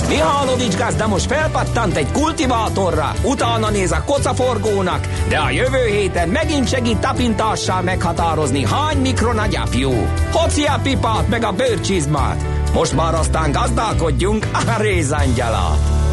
Mihálovics 0.08 0.76
gazda 0.76 1.06
most 1.06 1.26
felpattant 1.26 1.96
egy 1.96 2.12
kultivátorra, 2.12 3.12
utána 3.24 3.70
néz 3.70 3.92
a 3.92 4.02
kocaforgónak, 4.06 5.08
de 5.28 5.36
a 5.38 5.50
jövő 5.50 5.86
héten 5.86 6.28
megint 6.28 6.68
segít 6.68 6.98
tapintással 6.98 7.82
meghatározni, 7.82 8.64
hány 8.64 8.98
mikron 8.98 9.38
a 9.38 9.46
gyapjú. 9.46 9.90
Hoci 10.32 10.64
a 10.64 10.78
pipát 10.82 11.28
meg 11.28 11.44
a 11.44 11.52
bőrcsizmát. 11.52 12.65
Most 12.76 12.92
már 12.92 13.14
aztán 13.14 13.52
gazdálkodjunk 13.52 14.46
a 14.52 14.80
rézangyalat. 14.80 16.05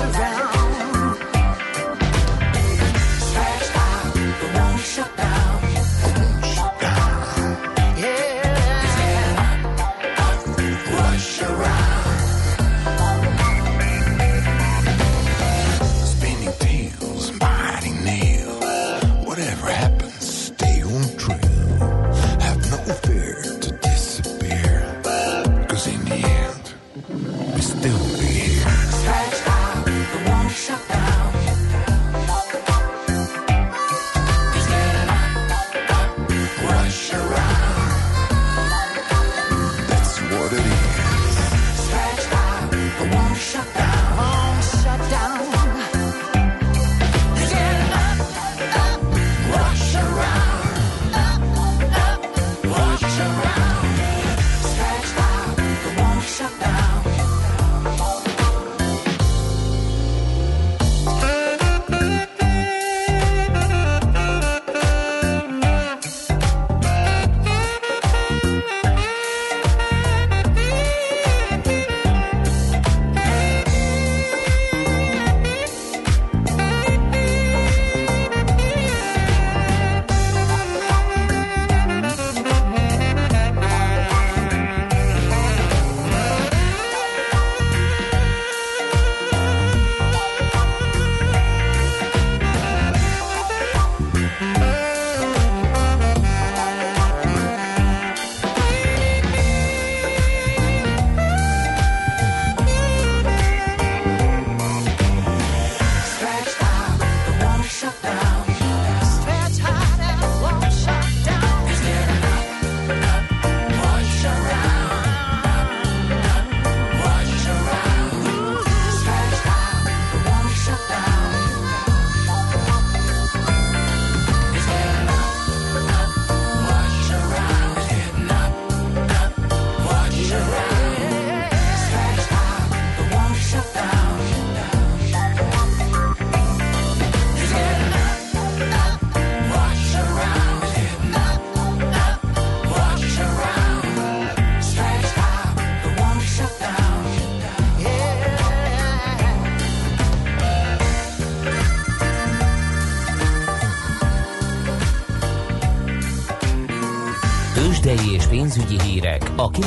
around. 0.00 0.47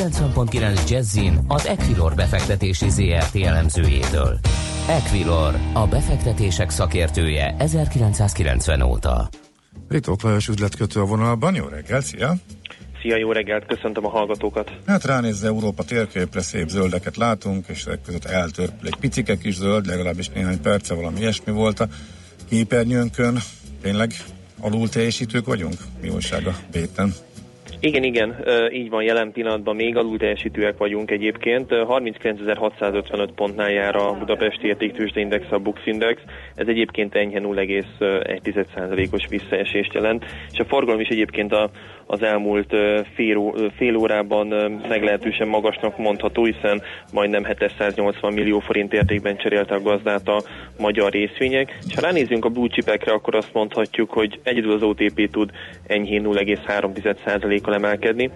90.9 0.02 0.90
Jazzin 0.90 1.40
az 1.48 1.66
Equilor 1.66 2.16
befektetési 2.16 2.90
ZRT 2.90 3.36
elemzőjétől. 3.36 4.40
Equilor, 4.90 5.56
a 5.74 5.88
befektetések 5.88 6.70
szakértője 6.70 7.56
1990 7.58 8.82
óta. 8.82 9.30
Ritók 9.90 10.22
Lajos 10.22 10.48
üzletkötő 10.48 11.00
a 11.00 11.06
vonalban. 11.06 11.56
Jó 11.56 11.66
reggel, 11.66 12.02
szia! 12.02 12.34
Szia, 13.02 13.18
jó 13.18 13.32
reggelt, 13.32 13.66
köszöntöm 13.66 14.06
a 14.06 14.10
hallgatókat. 14.10 14.72
Hát 14.86 15.06
ránézve 15.06 15.48
Európa 15.48 15.84
térképre 15.84 16.42
szép 16.42 16.68
zöldeket 16.68 17.18
látunk, 17.18 17.68
és 17.68 17.86
ezek 17.86 18.02
között 18.02 18.26
eltörpül 18.26 18.88
egy 18.88 18.98
picikek 19.00 19.44
is 19.44 19.56
zöld, 19.56 19.86
legalábbis 19.86 20.30
néhány 20.30 20.62
perce 20.62 20.94
valami 20.94 21.20
ilyesmi 21.20 21.52
volt 21.52 21.80
a 21.80 21.88
képernyőnkön. 22.50 23.40
Tényleg 23.82 24.14
alul 24.60 24.90
teljesítők 24.90 25.46
vagyunk? 25.46 25.76
Mi 26.02 26.10
újság 26.10 26.48
a 26.48 26.56
béten? 26.72 27.14
Igen, 27.84 28.04
igen, 28.04 28.46
így 28.72 28.90
van 28.90 29.04
jelen 29.04 29.32
pillanatban, 29.32 29.76
még 29.76 29.98
alul 29.98 30.18
teljesítőek 30.18 30.78
vagyunk 30.78 31.12
egyébként. 31.12 31.70
39.655 31.70 33.30
pontnál 33.36 33.72
jár 33.72 33.96
a 33.96 34.14
Budapesti 34.20 34.68
Értéktősdeindex, 34.68 35.52
a 35.52 35.58
Bux 35.58 35.82
Index. 35.86 36.22
Ez 36.56 36.68
egyébként 36.68 37.16
enyhe 37.16 37.40
0,1%-os 37.40 39.28
visszaesést 39.28 39.94
jelent, 39.94 40.26
és 40.52 40.60
a 40.60 40.66
forgalom 40.66 41.00
is 41.00 41.08
egyébként 41.08 41.52
a, 41.54 41.70
az 42.12 42.24
elmúlt 42.24 42.76
fél, 43.16 43.54
fél 43.76 43.96
órában 43.96 44.48
meglehetősen 44.88 45.48
magasnak 45.48 45.98
mondható, 45.98 46.44
hiszen 46.44 46.82
majdnem 47.14 47.46
780 47.46 48.34
millió 48.34 48.60
forint 48.60 48.94
értékben 48.94 49.38
cserélte 49.38 49.76
a 49.76 49.82
gazdát 49.82 50.28
a 50.28 50.44
magyar 50.80 51.12
részvények. 51.12 51.78
És 51.88 51.96
ha 51.96 52.02
ránézzünk 52.02 52.46
a 52.46 52.50
blue 52.50 52.70
akkor 53.06 53.36
azt 53.36 53.54
mondhatjuk, 53.54 54.12
hogy 54.12 54.40
egyedül 54.44 54.72
az 54.72 54.84
OTP 54.84 55.32
tud 55.32 55.52
enyhén 55.88 56.24
0,3%-kal 56.24 57.74
emelkedni. 57.74 58.30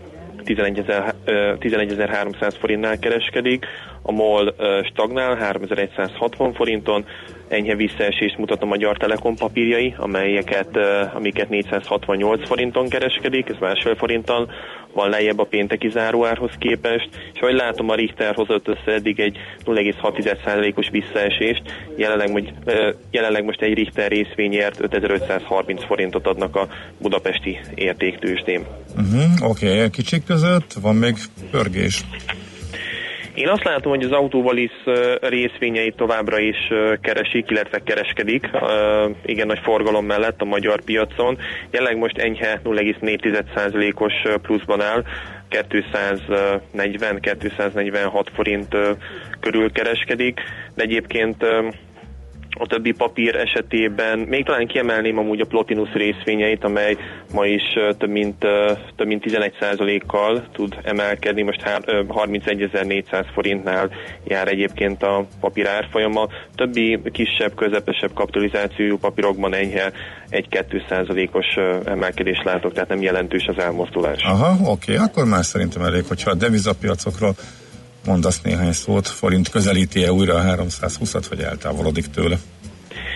11.300 0.43 2.55
forintnál 2.59 2.99
kereskedik, 2.99 3.65
a 4.01 4.11
MOL 4.11 4.55
stagnál 4.83 5.35
3160 5.35 6.53
forinton, 6.53 7.05
enyhe 7.47 7.75
visszaesést 7.75 8.38
mutat 8.38 8.62
a 8.62 8.65
Magyar 8.65 8.97
Telekom 8.97 9.36
papírjai, 9.36 9.93
amelyeket, 9.97 10.77
amiket 11.13 11.49
468 11.49 12.47
forinton 12.47 12.89
kereskedik, 12.89 13.49
ez 13.49 13.55
másfél 13.60 13.95
forinttal 13.95 14.49
van 14.93 15.10
lejjebb 15.10 15.39
a 15.39 15.43
pénteki 15.43 15.89
záróárhoz 15.89 16.51
képest, 16.58 17.10
és 17.34 17.39
ahogy 17.39 17.53
látom 17.53 17.89
a 17.89 17.95
Richter 17.95 18.36
hozott 18.36 18.67
össze 18.67 18.91
eddig 18.91 19.19
egy 19.19 19.38
0,6%-os 19.65 20.89
visszaesést, 20.89 21.62
jelenleg, 21.97 22.53
jelenleg 23.12 23.43
most 23.43 23.62
egy 23.62 23.73
Richter 23.73 24.10
részvényért 24.10 24.81
5530 24.81 25.86
forintot 25.86 26.27
adnak 26.27 26.55
a 26.55 26.67
budapesti 27.01 27.60
értéktősdén. 27.75 28.65
Uh-huh, 28.97 29.49
Oké, 29.49 29.75
okay. 29.75 29.89
kicsik 29.89 30.23
között 30.25 30.73
van 30.81 30.95
még 30.95 31.15
pörgés. 31.51 32.03
Én 33.35 33.47
azt 33.47 33.63
látom, 33.63 33.91
hogy 33.91 34.03
az 34.03 34.11
autóvalisz 34.11 34.83
részvényeit 35.21 35.95
továbbra 35.95 36.39
is 36.39 36.57
keresik, 37.01 37.49
illetve 37.49 37.83
kereskedik, 37.83 38.49
igen 39.25 39.47
nagy 39.47 39.59
forgalom 39.63 40.05
mellett 40.05 40.41
a 40.41 40.45
magyar 40.45 40.81
piacon. 40.81 41.37
Jelenleg 41.71 41.97
most 41.97 42.17
enyhe 42.17 42.61
0,4%-os 42.63 44.13
pluszban 44.41 44.81
áll, 44.81 45.03
240-246 45.49 48.25
forint 48.33 48.75
körül 49.39 49.71
kereskedik, 49.71 50.39
de 50.75 50.83
egyébként 50.83 51.45
a 52.57 52.67
többi 52.67 52.91
papír 52.91 53.35
esetében 53.35 54.19
még 54.19 54.45
talán 54.45 54.67
kiemelném 54.67 55.17
amúgy 55.17 55.39
a 55.39 55.45
Plotinus 55.45 55.93
részvényeit, 55.93 56.63
amely 56.63 56.97
ma 57.33 57.45
is 57.45 57.63
több 57.97 58.09
mint, 58.09 58.45
több 58.95 59.07
mint 59.07 59.23
11%-kal 59.27 60.47
tud 60.53 60.75
emelkedni, 60.83 61.41
most 61.41 61.61
31.400 61.63 63.25
forintnál 63.33 63.89
jár 64.23 64.47
egyébként 64.47 65.03
a 65.03 65.27
papír 65.39 65.67
árfolyama. 65.67 66.27
Többi 66.55 66.99
kisebb, 67.11 67.55
közepesebb 67.55 68.13
kapitalizációjú 68.13 68.97
papírokban 68.97 69.53
enyhe 69.53 69.91
egy 70.29 70.47
2%-os 70.49 71.45
emelkedés 71.85 72.41
látok, 72.43 72.73
tehát 72.73 72.89
nem 72.89 73.01
jelentős 73.01 73.45
az 73.47 73.63
elmozdulás. 73.63 74.23
Aha, 74.23 74.71
oké, 74.71 74.95
akkor 74.95 75.25
már 75.25 75.45
szerintem 75.45 75.81
elég, 75.81 76.05
hogyha 76.07 76.31
a 76.31 76.35
devizapiacokról 76.35 77.35
mondasz 78.05 78.41
néhány 78.41 78.71
szót, 78.71 79.07
forint 79.07 79.49
közelíti-e 79.49 80.11
újra 80.11 80.35
a 80.35 80.41
320-at, 80.41 81.25
vagy 81.29 81.39
eltávolodik 81.39 82.05
tőle? 82.05 82.37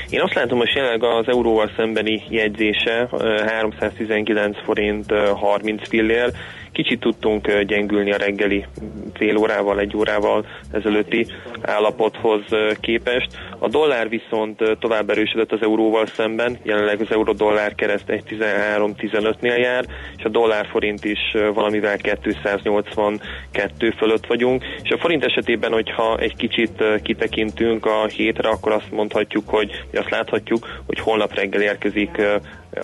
Én 0.10 0.21
azt 0.21 0.34
látom, 0.34 0.58
hogy 0.58 0.71
jelenleg 0.75 1.04
az 1.04 1.28
euróval 1.28 1.71
szembeni 1.75 2.23
jegyzése 2.30 3.10
319 3.45 4.58
forint 4.63 5.12
30 5.36 5.88
fillér, 5.88 6.32
Kicsit 6.71 6.99
tudtunk 6.99 7.62
gyengülni 7.62 8.12
a 8.12 8.17
reggeli 8.17 8.65
fél 9.13 9.38
órával, 9.38 9.79
egy 9.79 9.95
órával 9.95 10.45
ezelőtti 10.71 11.25
állapothoz 11.62 12.41
képest. 12.79 13.27
A 13.60 13.67
dollár 13.67 14.10
viszont 14.10 14.77
tovább 14.79 15.10
erősödött 15.10 15.51
az 15.51 15.62
euróval 15.62 16.05
szemben, 16.05 16.58
jelenleg 16.63 17.01
az 17.01 17.12
euró-dollár 17.12 17.75
kereszt 17.75 18.08
1.13-15-nél 18.08 19.58
jár, 19.58 19.86
és 20.17 20.23
a 20.23 20.29
dollár 20.29 20.67
forint 20.67 21.05
is 21.05 21.19
valamivel 21.53 21.97
282 21.97 23.91
fölött 23.97 24.25
vagyunk, 24.25 24.63
és 24.84 24.89
a 24.89 24.97
forint 24.97 25.25
esetében, 25.25 25.71
hogyha 25.71 26.17
egy 26.17 26.36
kicsit 26.36 26.84
kitekintünk 27.01 27.86
a 27.86 28.05
hétre, 28.05 28.49
akkor 28.49 28.71
azt 28.71 28.91
mondhatjuk, 28.91 29.49
hogy 29.49 29.84
azt 29.93 30.10
láthatjuk, 30.10 30.82
hogy 30.86 30.99
holnap 30.99 31.34
reggel 31.34 31.62
érkezik 31.62 32.21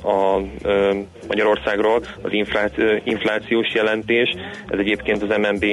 a 0.03 0.39
Magyarországról 1.27 2.01
az 2.21 2.31
inflációs 3.03 3.73
jelentés. 3.75 4.29
Ez 4.67 4.79
egyébként 4.79 5.21
az 5.21 5.37
MNB 5.37 5.65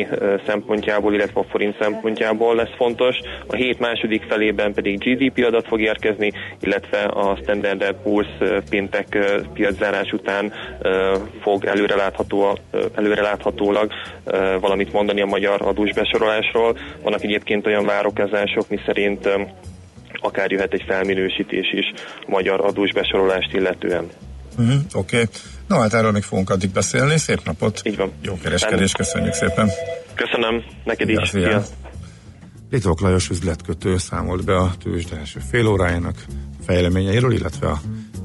szempontjából, 0.46 1.14
illetve 1.14 1.40
a 1.40 1.44
forint 1.50 1.76
szempontjából 1.80 2.54
lesz 2.54 2.74
fontos. 2.76 3.16
A 3.46 3.54
hét 3.54 3.78
második 3.78 4.22
felében 4.28 4.72
pedig 4.72 4.98
GDP 4.98 5.44
adat 5.44 5.66
fog 5.66 5.80
érkezni, 5.80 6.32
illetve 6.60 6.98
a 6.98 7.36
Standard 7.42 7.94
Poor's 8.04 8.62
péntek 8.70 9.18
piaczárás 9.54 10.12
után 10.12 10.52
fog 11.40 11.64
előrelátható, 11.64 12.58
előreláthatólag 12.94 13.92
valamit 14.60 14.92
mondani 14.92 15.20
a 15.20 15.26
magyar 15.26 15.62
adós 15.62 15.92
besorolásról. 15.92 16.76
Vannak 17.02 17.22
egyébként 17.22 17.66
olyan 17.66 17.86
várokozások, 17.86 18.68
miszerint 18.68 19.28
akár 20.20 20.50
jöhet 20.50 20.72
egy 20.72 20.84
felminősítés 20.86 21.72
is 21.72 21.92
magyar 22.26 22.60
adós 22.60 22.92
besorolást 22.92 23.54
illetően. 23.54 24.08
Uh-huh, 24.58 24.80
Oké. 24.92 25.16
Okay. 25.16 25.28
Na 25.66 25.80
hát 25.80 25.94
erről 25.94 26.10
még 26.10 26.22
fogunk 26.22 26.50
addig 26.50 26.70
beszélni. 26.70 27.18
Szép 27.18 27.44
napot. 27.44 27.80
Így 27.84 27.96
van. 27.96 28.12
Jó 28.22 28.38
kereskedés, 28.42 28.92
köszönjük 28.92 29.32
szépen. 29.32 29.70
Köszönöm, 30.14 30.64
neked 30.84 31.08
is. 31.08 31.28
Szia. 31.28 31.64
Litok 32.70 33.00
Lajos 33.00 33.28
üzletkötő 33.28 33.96
számolt 33.96 34.44
be 34.44 34.56
a 34.56 34.72
tőzsde 34.82 35.16
első 35.16 35.40
fél 35.50 35.66
órájának 35.66 36.24
fejleményeiről, 36.66 37.32
illetve 37.32 37.68
a 37.68 37.80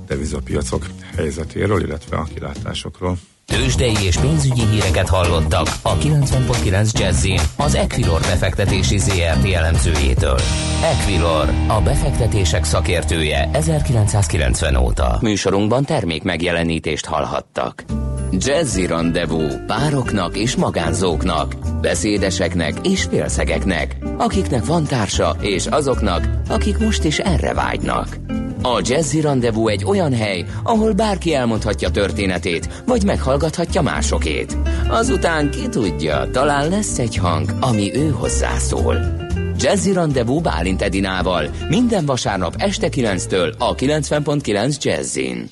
devizapiacok 0.07 0.85
helyzetéről, 1.15 1.81
illetve 1.81 2.17
a 2.17 2.23
kilátásokról. 2.33 3.17
Tőzsdei 3.53 3.95
és 4.05 4.17
pénzügyi 4.17 4.65
híreket 4.65 5.09
hallottak 5.09 5.67
a 5.81 5.97
90.9 5.97 6.99
Jazzin 6.99 7.39
az 7.57 7.75
Equilor 7.75 8.19
befektetési 8.19 8.97
ZRT 8.97 9.45
elemzőjétől. 9.53 10.39
Equilor, 10.83 11.49
a 11.67 11.81
befektetések 11.81 12.63
szakértője 12.63 13.49
1990 13.53 14.75
óta. 14.75 15.17
Műsorunkban 15.21 15.83
termék 15.83 16.23
megjelenítést 16.23 17.05
hallhattak. 17.05 17.83
Jazzy 18.31 18.85
Rendezvú 18.85 19.41
pároknak 19.67 20.37
és 20.37 20.55
magánzóknak, 20.55 21.53
beszédeseknek 21.81 22.73
és 22.83 23.03
félszegeknek, 23.03 23.97
akiknek 24.17 24.65
van 24.65 24.83
társa 24.83 25.35
és 25.41 25.65
azoknak, 25.65 26.29
akik 26.49 26.77
most 26.77 27.03
is 27.03 27.19
erre 27.19 27.53
vágynak. 27.53 28.17
A 28.61 28.81
Jazzy 28.83 29.21
Rendezvú 29.21 29.67
egy 29.67 29.85
olyan 29.85 30.13
hely, 30.13 30.45
ahol 30.63 30.93
bárki 30.93 31.33
elmondhatja 31.33 31.89
történetét, 31.89 32.83
vagy 32.85 33.03
meghallgathatja 33.03 33.81
másokét. 33.81 34.57
Azután 34.87 35.51
ki 35.51 35.69
tudja, 35.69 36.29
talán 36.31 36.69
lesz 36.69 36.99
egy 36.99 37.15
hang, 37.15 37.49
ami 37.59 37.95
ő 37.95 38.09
hozzászól. 38.09 39.25
Jazzy 39.59 39.93
Rendezvú 39.93 40.39
Bálint 40.39 40.81
Edinával 40.81 41.49
minden 41.69 42.05
vasárnap 42.05 42.55
este 42.57 42.87
9-től 42.91 43.57
a 43.57 43.75
90.9 43.75 44.83
Jazzin. 44.83 45.47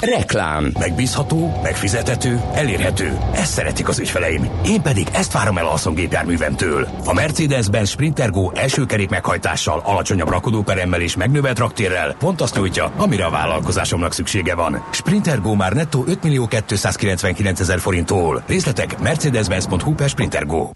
Reklám. 0.00 0.72
Megbízható, 0.78 1.60
megfizethető, 1.62 2.40
elérhető. 2.54 3.18
Ezt 3.32 3.52
szeretik 3.52 3.88
az 3.88 3.98
ügyfeleim. 3.98 4.48
Én 4.66 4.82
pedig 4.82 5.06
ezt 5.12 5.32
várom 5.32 5.58
el 5.58 5.66
a 5.66 5.90
gépjárművemtől. 5.90 6.88
A 7.04 7.12
Mercedes-Benz 7.12 7.88
Sprinter 7.88 8.30
Go 8.30 8.50
első 8.54 8.86
kerék 8.86 9.08
meghajtással, 9.08 9.82
alacsonyabb 9.84 10.28
rakodóperemmel 10.28 11.00
és 11.00 11.16
megnövelt 11.16 11.58
raktérrel 11.58 12.14
pont 12.18 12.40
azt 12.40 12.56
nyújtja, 12.56 12.92
amire 12.96 13.24
a 13.24 13.30
vállalkozásomnak 13.30 14.12
szüksége 14.12 14.54
van. 14.54 14.84
Sprinter 14.90 15.40
Go 15.40 15.54
már 15.54 15.72
nettó 15.72 16.04
5 16.06 16.22
millió 16.22 16.46
299 16.46 17.60
ezer 17.60 17.78
forinttól. 17.78 18.42
Részletek 18.46 18.98
mercedes-benz.hu 19.00 19.94
per 19.94 20.08
Sprinter 20.08 20.46
Go. 20.46 20.70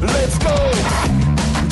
Let's 0.00 0.36
go! 0.44 1.15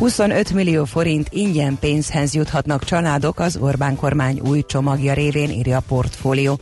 25 0.00 0.52
millió 0.52 0.84
forint 0.84 1.28
ingyen 1.30 1.78
pénzhez 1.78 2.34
juthatnak 2.34 2.84
családok 2.84 3.38
az 3.38 3.56
Orbán 3.56 3.96
kormány 3.96 4.40
új 4.40 4.62
csomagja 4.66 5.12
révén, 5.12 5.50
írja 5.50 5.76
a 5.76 5.82
portfólió. 5.88 6.60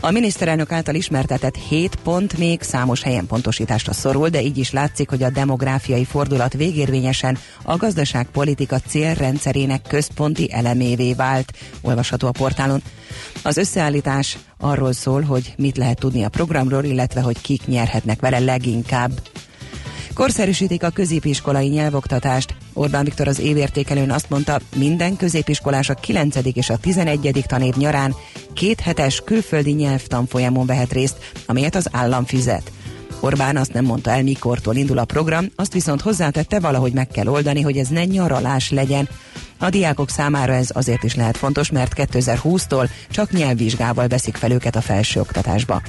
A 0.00 0.10
miniszterelnök 0.10 0.72
által 0.72 0.94
ismertetett 0.94 1.56
7 1.56 1.94
pont 1.94 2.38
még 2.38 2.62
számos 2.62 3.02
helyen 3.02 3.26
pontosításra 3.26 3.92
szorul, 3.92 4.28
de 4.28 4.42
így 4.42 4.58
is 4.58 4.70
látszik, 4.70 5.08
hogy 5.08 5.22
a 5.22 5.30
demográfiai 5.30 6.04
fordulat 6.04 6.52
végérvényesen 6.52 7.38
a 7.62 7.76
gazdaságpolitika 7.76 8.78
célrendszerének 8.78 9.82
központi 9.88 10.52
elemévé 10.52 11.12
vált, 11.12 11.52
olvasható 11.80 12.26
a 12.26 12.32
portálon. 12.32 12.82
Az 13.42 13.56
összeállítás 13.56 14.38
arról 14.58 14.92
szól, 14.92 15.22
hogy 15.22 15.54
mit 15.56 15.76
lehet 15.76 15.98
tudni 15.98 16.24
a 16.24 16.28
programról, 16.28 16.84
illetve 16.84 17.20
hogy 17.20 17.40
kik 17.40 17.66
nyerhetnek 17.66 18.20
vele 18.20 18.38
leginkább. 18.38 19.10
Korszerűsítik 20.20 20.82
a 20.82 20.90
középiskolai 20.90 21.68
nyelvoktatást. 21.68 22.54
Orbán 22.72 23.04
Viktor 23.04 23.28
az 23.28 23.38
évértékelőn 23.38 24.10
azt 24.10 24.30
mondta, 24.30 24.60
minden 24.76 25.16
középiskolás 25.16 25.88
a 25.88 25.94
9. 25.94 26.36
és 26.52 26.70
a 26.70 26.76
11. 26.76 27.44
tanév 27.46 27.74
nyarán 27.74 28.14
két 28.52 28.80
hetes 28.80 29.20
külföldi 29.24 29.70
nyelvtanfolyamon 29.72 30.66
vehet 30.66 30.92
részt, 30.92 31.32
amelyet 31.46 31.74
az 31.74 31.88
állam 31.92 32.24
fizet. 32.24 32.72
Orbán 33.20 33.56
azt 33.56 33.72
nem 33.72 33.84
mondta 33.84 34.10
el, 34.10 34.22
mikortól 34.22 34.76
indul 34.76 34.98
a 34.98 35.04
program, 35.04 35.46
azt 35.56 35.72
viszont 35.72 36.00
hozzátette, 36.00 36.60
valahogy 36.60 36.92
meg 36.92 37.08
kell 37.08 37.26
oldani, 37.26 37.60
hogy 37.60 37.76
ez 37.76 37.88
ne 37.88 38.04
nyaralás 38.04 38.70
legyen. 38.70 39.08
A 39.58 39.70
diákok 39.70 40.10
számára 40.10 40.52
ez 40.52 40.70
azért 40.72 41.02
is 41.02 41.14
lehet 41.14 41.36
fontos, 41.36 41.70
mert 41.70 41.92
2020-tól 41.96 42.90
csak 43.10 43.30
nyelvvizsgával 43.30 44.08
veszik 44.08 44.36
fel 44.36 44.50
őket 44.50 44.76
a 44.76 44.80
felsőoktatásba. 44.80 45.82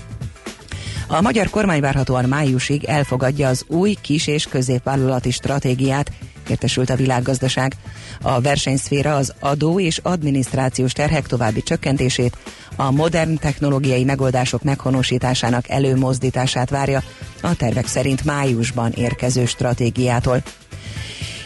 A 1.13 1.21
magyar 1.21 1.49
kormány 1.49 1.81
várhatóan 1.81 2.25
májusig 2.25 2.83
elfogadja 2.83 3.47
az 3.47 3.65
új 3.67 3.95
kis- 4.01 4.27
és 4.27 4.45
középvállalati 4.45 5.31
stratégiát, 5.31 6.11
értesült 6.49 6.89
a 6.89 6.95
világgazdaság. 6.95 7.75
A 8.21 8.41
versenyszféra 8.41 9.15
az 9.15 9.33
adó 9.39 9.79
és 9.79 9.99
adminisztrációs 10.03 10.91
terhek 10.91 11.27
további 11.27 11.63
csökkentését, 11.63 12.37
a 12.75 12.91
modern 12.91 13.37
technológiai 13.37 14.03
megoldások 14.03 14.63
meghonosításának 14.63 15.69
előmozdítását 15.69 16.69
várja, 16.69 17.03
a 17.41 17.55
tervek 17.55 17.87
szerint 17.87 18.23
májusban 18.23 18.91
érkező 18.91 19.45
stratégiától. 19.45 20.43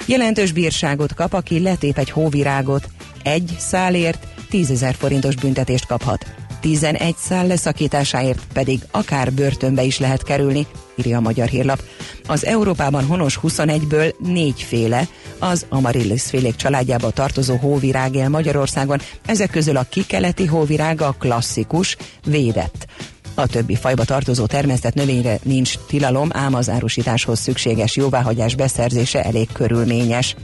Jelentős 0.05 0.51
bírságot 0.51 1.13
kap, 1.13 1.33
aki 1.33 1.59
letép 1.59 1.97
egy 1.97 2.09
hóvirágot. 2.09 2.87
Egy 3.23 3.55
szálért 3.59 4.27
10 4.49 4.85
forintos 4.97 5.35
büntetést 5.35 5.85
kaphat. 5.85 6.44
11 6.65 7.15
szál 7.17 7.47
leszakításáért 7.47 8.41
pedig 8.53 8.79
akár 8.91 9.33
börtönbe 9.33 9.83
is 9.83 9.99
lehet 9.99 10.23
kerülni, 10.23 10.67
írja 10.95 11.17
a 11.17 11.21
Magyar 11.21 11.47
Hírlap. 11.47 11.81
Az 12.27 12.45
Európában 12.45 13.05
honos 13.05 13.39
21-ből 13.43 14.13
négyféle, 14.17 15.07
az 15.39 15.65
Amaryllis 15.69 16.21
félék 16.21 16.55
családjába 16.55 17.09
tartozó 17.09 17.55
hóvirág 17.55 18.15
él 18.15 18.29
Magyarországon, 18.29 18.99
ezek 19.25 19.49
közül 19.49 19.77
a 19.77 19.85
kikeleti 19.89 20.49
a 20.97 21.15
klasszikus, 21.19 21.97
védett. 22.25 22.85
A 23.33 23.47
többi 23.47 23.75
fajba 23.75 24.05
tartozó 24.05 24.45
termesztett 24.45 24.93
növényre 24.93 25.39
nincs 25.43 25.73
tilalom, 25.87 26.29
ám 26.31 26.53
az 26.53 26.69
árusításhoz 26.69 27.39
szükséges 27.39 27.95
jóváhagyás 27.95 28.55
beszerzése 28.55 29.23
elég 29.23 29.47
körülményes. 29.51 30.35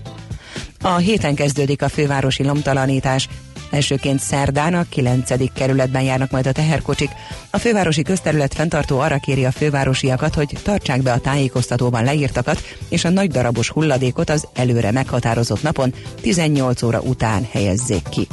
A 0.82 0.96
héten 0.96 1.36
kezdődik 1.36 1.82
a 1.82 1.90
fővárosi 1.90 2.44
lomtalanítás, 2.44 3.28
Elsőként 3.72 4.20
szerdán 4.20 4.74
a 4.74 4.86
9. 4.90 5.54
kerületben 5.54 6.02
járnak 6.02 6.32
majd 6.32 6.48
a 6.48 6.52
teherkocsik. 6.52 7.10
A 7.50 7.58
fővárosi 7.58 8.02
közterület 8.02 8.54
fenntartó 8.54 9.00
arra 9.00 9.18
kéri 9.18 9.46
a 9.46 9.52
fővárosiakat, 9.52 10.36
hogy 10.36 10.58
tartsák 10.64 11.02
be 11.02 11.12
a 11.12 11.20
tájékoztatóban 11.20 12.04
leírtakat, 12.04 12.62
és 12.90 13.06
a 13.06 13.10
nagy 13.10 13.32
darabos 13.32 13.70
hulladékot 13.70 14.30
az 14.30 14.48
előre 14.54 14.92
meghatározott 14.92 15.64
napon 15.64 15.94
18 16.22 16.82
óra 16.82 17.00
után 17.00 17.48
helyezzék 17.52 18.10
ki. 18.10 18.28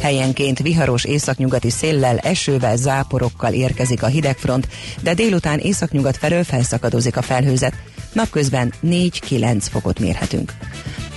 Helyenként 0.00 0.58
viharos 0.58 1.04
északnyugati 1.04 1.70
széllel, 1.70 2.18
esővel, 2.18 2.76
záporokkal 2.76 3.52
érkezik 3.52 4.02
a 4.02 4.06
hidegfront, 4.06 4.68
de 5.02 5.14
délután 5.14 5.58
északnyugat 5.58 6.16
felől 6.16 6.44
felszakadozik 6.44 7.16
a 7.16 7.22
felhőzet. 7.22 7.74
Napközben 8.12 8.72
4-9 8.86 9.62
fokot 9.70 9.98
mérhetünk. 9.98 10.52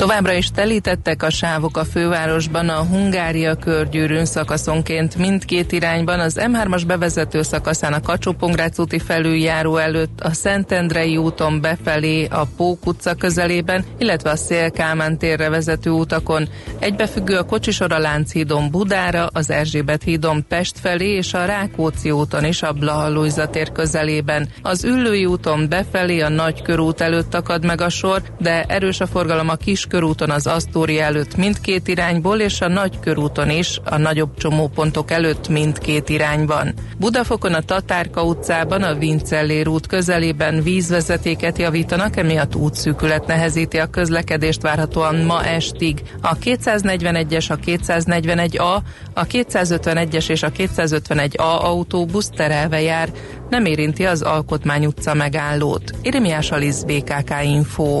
Továbbra 0.00 0.32
is 0.32 0.50
telítettek 0.50 1.22
a 1.22 1.30
sávok 1.30 1.76
a 1.76 1.84
fővárosban 1.84 2.68
a 2.68 2.84
Hungária 2.84 3.54
körgyűrűn 3.54 4.24
szakaszonként 4.24 5.16
mindkét 5.16 5.72
irányban 5.72 6.20
az 6.20 6.38
M3-as 6.40 6.82
bevezető 6.86 7.42
szakaszán 7.42 7.92
a 7.92 8.00
kacsó 8.00 8.34
úti 8.76 8.98
felüljáró 8.98 9.76
előtt, 9.76 10.20
a 10.20 10.32
Szentendrei 10.32 11.16
úton 11.16 11.60
befelé 11.60 12.24
a 12.24 12.46
Pók 12.56 12.86
utca 12.86 13.14
közelében, 13.14 13.84
illetve 13.98 14.30
a 14.30 14.36
Szélkámán 14.36 15.18
térre 15.18 15.48
vezető 15.48 15.90
utakon. 15.90 16.48
Egybefüggő 16.78 17.36
a 17.36 17.44
kocsisor 17.44 17.92
a 17.92 17.98
Lánchídon 17.98 18.70
Budára, 18.70 19.28
az 19.32 19.50
Erzsébet 19.50 20.02
hídon 20.02 20.44
Pest 20.48 20.78
felé 20.78 21.08
és 21.08 21.34
a 21.34 21.44
Rákóczi 21.44 22.10
úton 22.10 22.44
is 22.44 22.62
a 22.62 22.72
Blaha 22.72 23.48
tér 23.50 23.72
közelében. 23.72 24.48
Az 24.62 24.84
Üllői 24.84 25.26
úton 25.26 25.68
befelé 25.68 26.20
a 26.20 26.28
Nagykörút 26.28 27.00
előtt 27.00 27.34
akad 27.34 27.64
meg 27.64 27.80
a 27.80 27.88
sor, 27.88 28.22
de 28.38 28.64
erős 28.64 29.00
a 29.00 29.06
forgalom 29.06 29.48
a 29.48 29.54
kis 29.54 29.88
körúton 29.90 30.30
az 30.30 30.46
Asztória 30.46 31.02
előtt 31.02 31.36
mindkét 31.36 31.88
irányból, 31.88 32.38
és 32.40 32.60
a 32.60 32.68
nagy 32.68 33.00
körúton 33.00 33.50
is 33.50 33.80
a 33.84 33.96
nagyobb 33.96 34.36
csomópontok 34.36 35.10
előtt 35.10 35.48
mindkét 35.48 36.08
irányban. 36.08 36.74
Budafokon 36.98 37.54
a 37.54 37.60
Tatárka 37.60 38.24
utcában 38.24 38.82
a 38.82 38.94
Vincellér 38.94 39.68
út 39.68 39.86
közelében 39.86 40.62
vízvezetéket 40.62 41.58
javítanak, 41.58 42.16
emiatt 42.16 42.54
útszűkület 42.54 43.26
nehezíti 43.26 43.78
a 43.78 43.86
közlekedést 43.86 44.62
várhatóan 44.62 45.16
ma 45.16 45.44
estig. 45.44 46.02
A 46.20 46.36
241-es, 46.36 47.50
a 47.50 47.56
241A, 47.56 48.78
a 49.14 49.26
251-es 49.26 50.28
és 50.30 50.42
a 50.42 50.50
251A 50.50 51.60
autóbusz 51.60 52.28
terelve 52.28 52.80
jár, 52.80 53.08
nem 53.48 53.64
érinti 53.64 54.06
az 54.06 54.22
Alkotmány 54.22 54.86
utca 54.86 55.14
megállót. 55.14 55.94
Irimiás 56.02 56.50
Alisz 56.50 56.82
BKK 56.82 57.34
Info. 57.42 58.00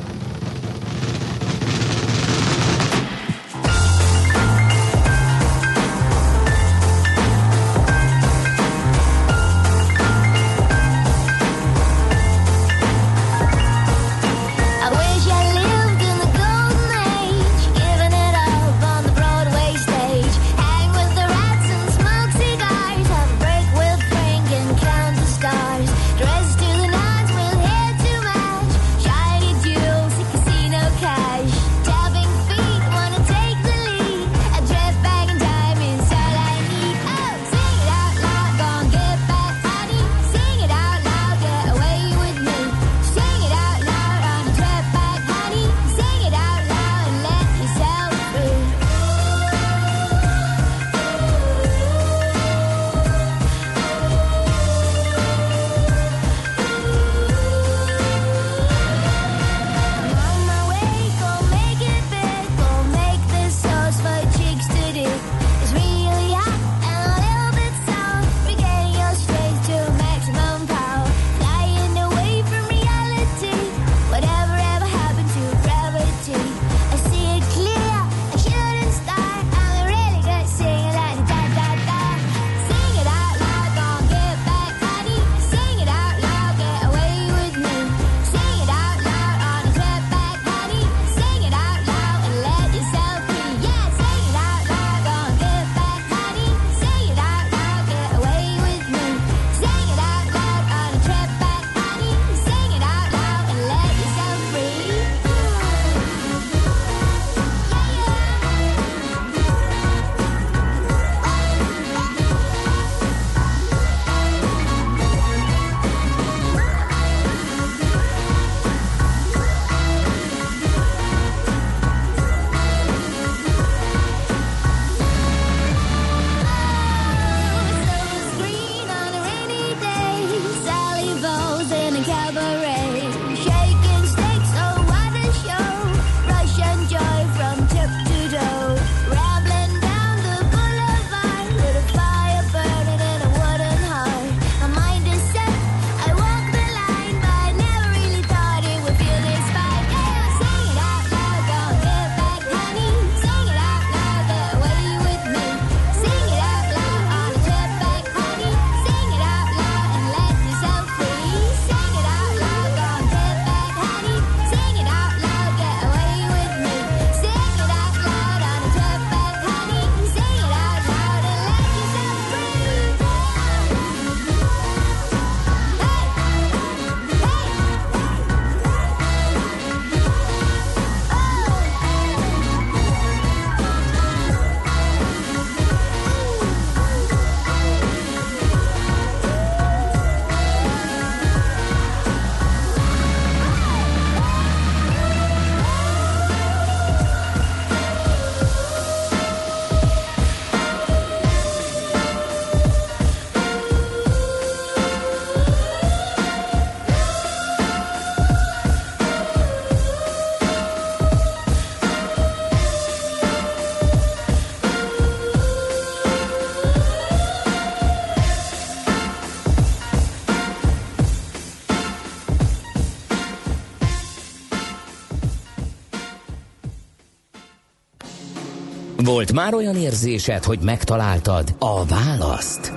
Volt 229.11 229.33
már 229.33 229.53
olyan 229.53 229.75
érzésed, 229.75 230.43
hogy 230.43 230.59
megtaláltad 230.59 231.55
a 231.59 231.85
választ? 231.85 232.73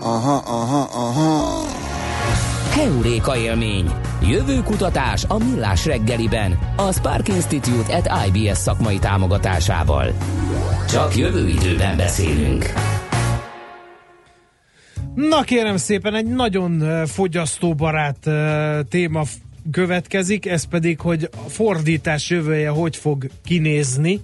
Aha, 0.00 0.36
aha, 0.36 0.88
aha. 0.92 1.64
Heuréka 2.70 3.36
élmény. 3.36 3.90
Jövő 4.22 4.62
kutatás 4.62 5.24
a 5.28 5.38
Millás 5.38 5.86
reggeliben. 5.86 6.58
A 6.76 6.92
Spark 6.92 7.28
Institute 7.28 7.96
at 7.96 8.10
IBS 8.26 8.58
szakmai 8.58 8.98
támogatásával. 8.98 10.12
Csak 10.88 11.16
jövő 11.16 11.48
időben 11.48 11.96
beszélünk. 11.96 12.64
Na 15.14 15.42
kérem 15.42 15.76
szépen, 15.76 16.14
egy 16.14 16.26
nagyon 16.26 17.06
fogyasztóbarát 17.06 18.30
téma 18.88 19.22
következik, 19.70 20.46
ez 20.46 20.64
pedig, 20.64 21.00
hogy 21.00 21.28
a 21.46 21.48
fordítás 21.48 22.30
jövője 22.30 22.68
hogy 22.68 22.96
fog 22.96 23.26
kinézni. 23.44 24.20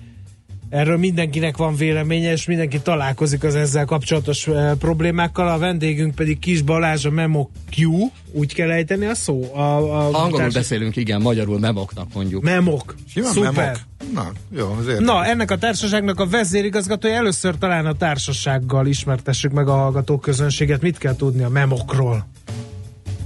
Erről 0.76 0.96
mindenkinek 0.96 1.56
van 1.56 1.76
véleménye, 1.76 2.32
és 2.32 2.46
mindenki 2.46 2.80
találkozik 2.80 3.44
az 3.44 3.54
ezzel 3.54 3.84
kapcsolatos 3.84 4.48
problémákkal. 4.78 5.48
A 5.48 5.58
vendégünk 5.58 6.14
pedig 6.14 6.38
Kis 6.38 6.62
Balázs, 6.62 7.04
a 7.04 7.10
Memo 7.10 7.48
Q, 7.76 8.10
úgy 8.32 8.54
kell 8.54 8.70
ejteni 8.70 9.06
a 9.06 9.14
szó? 9.14 9.54
A, 9.54 9.60
a 9.60 10.04
Angolul 10.04 10.38
társ- 10.38 10.54
beszélünk, 10.54 10.96
igen, 10.96 11.20
magyarul 11.20 11.58
memoknak 11.58 12.06
mondjuk. 12.14 12.42
Memok. 12.42 12.94
Simán 13.08 13.32
Szuper. 13.32 13.52
memok. 13.54 13.78
Na, 14.14 14.32
jó, 14.56 14.76
azért. 14.78 15.00
Na, 15.00 15.24
ennek 15.24 15.50
a 15.50 15.58
társaságnak 15.58 16.20
a 16.20 16.26
vezérigazgatója 16.26 17.14
először 17.14 17.58
talán 17.58 17.86
a 17.86 17.94
társasággal 17.94 18.86
ismertessük 18.86 19.52
meg 19.52 19.68
a 19.68 19.72
hallgató 19.72 20.18
közönséget. 20.18 20.82
Mit 20.82 20.98
kell 20.98 21.16
tudni 21.16 21.42
a 21.42 21.48
memokról? 21.48 22.26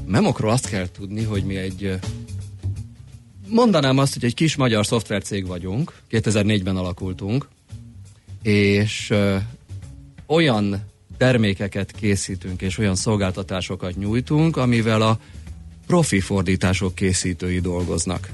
Memokról 0.07 0.51
azt 0.51 0.69
kell 0.69 0.87
tudni, 0.99 1.25
hogy 1.25 1.45
mi 1.45 1.57
egy 1.57 1.99
mondanám 3.51 3.99
azt, 3.99 4.15
hogy 4.15 4.25
egy 4.25 4.35
kis 4.35 4.57
magyar 4.57 4.87
szoftvercég 4.87 5.47
vagyunk, 5.47 5.93
2004-ben 6.11 6.77
alakultunk, 6.77 7.49
és 8.43 9.11
ö, 9.11 9.37
olyan 10.27 10.81
termékeket 11.17 11.93
készítünk, 11.93 12.63
és 12.63 12.79
olyan 12.79 12.95
szolgáltatásokat 12.95 13.97
nyújtunk, 13.97 14.57
amivel 14.57 15.03
a 15.03 15.19
profi 15.87 16.21
fordítások 16.21 16.95
készítői 16.95 17.61
dolgoznak. 17.61 18.29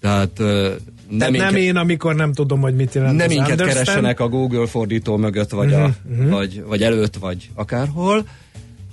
Tehát 0.00 0.38
ö, 0.38 0.74
Nem, 1.10 1.32
nem, 1.32 1.56
én, 1.56 1.76
amikor 1.76 2.14
nem 2.14 2.32
tudom, 2.32 2.60
hogy 2.60 2.74
mit 2.74 2.94
jelent 2.94 3.16
nem 3.16 3.28
minket 3.28 3.62
keressenek 3.62 4.20
a 4.20 4.28
Google 4.28 4.66
fordító 4.66 5.16
mögött, 5.16 5.50
vagy, 5.50 5.72
a, 5.72 5.96
mhm. 6.08 6.28
vagy, 6.28 6.62
vagy 6.62 6.82
előtt, 6.82 7.16
vagy 7.16 7.50
akárhol, 7.54 8.28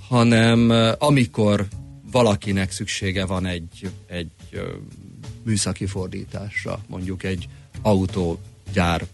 hanem 0.08 0.72
amikor 0.98 1.66
valakinek 2.12 2.70
szüksége 2.70 3.26
van 3.26 3.46
egy, 3.46 3.90
egy 4.06 4.30
műszaki 5.46 5.86
fordításra, 5.86 6.80
mondjuk 6.86 7.22
egy 7.22 7.48
autógyár 7.82 9.06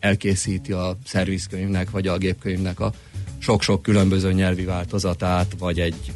elkészíti 0.00 0.72
a 0.72 0.98
szervizkönyvnek, 1.06 1.90
vagy 1.90 2.06
a 2.06 2.18
gépkönyvnek 2.18 2.80
a 2.80 2.92
sok-sok 3.38 3.82
különböző 3.82 4.32
nyelvi 4.32 4.64
változatát, 4.64 5.54
vagy 5.58 5.80
egy 5.80 6.12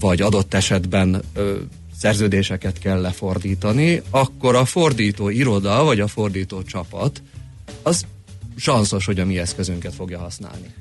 vagy 0.00 0.20
adott 0.20 0.54
esetben 0.54 1.22
ö, 1.32 1.56
szerződéseket 1.98 2.78
kell 2.78 3.00
lefordítani, 3.00 4.02
akkor 4.10 4.54
a 4.54 4.64
fordító 4.64 5.28
iroda, 5.28 5.84
vagy 5.84 6.00
a 6.00 6.06
fordító 6.06 6.62
csapat, 6.62 7.22
az 7.82 8.06
sanszos, 8.56 9.04
hogy 9.04 9.20
a 9.20 9.24
mi 9.24 9.38
eszközünket 9.38 9.94
fogja 9.94 10.18
használni. 10.18 10.74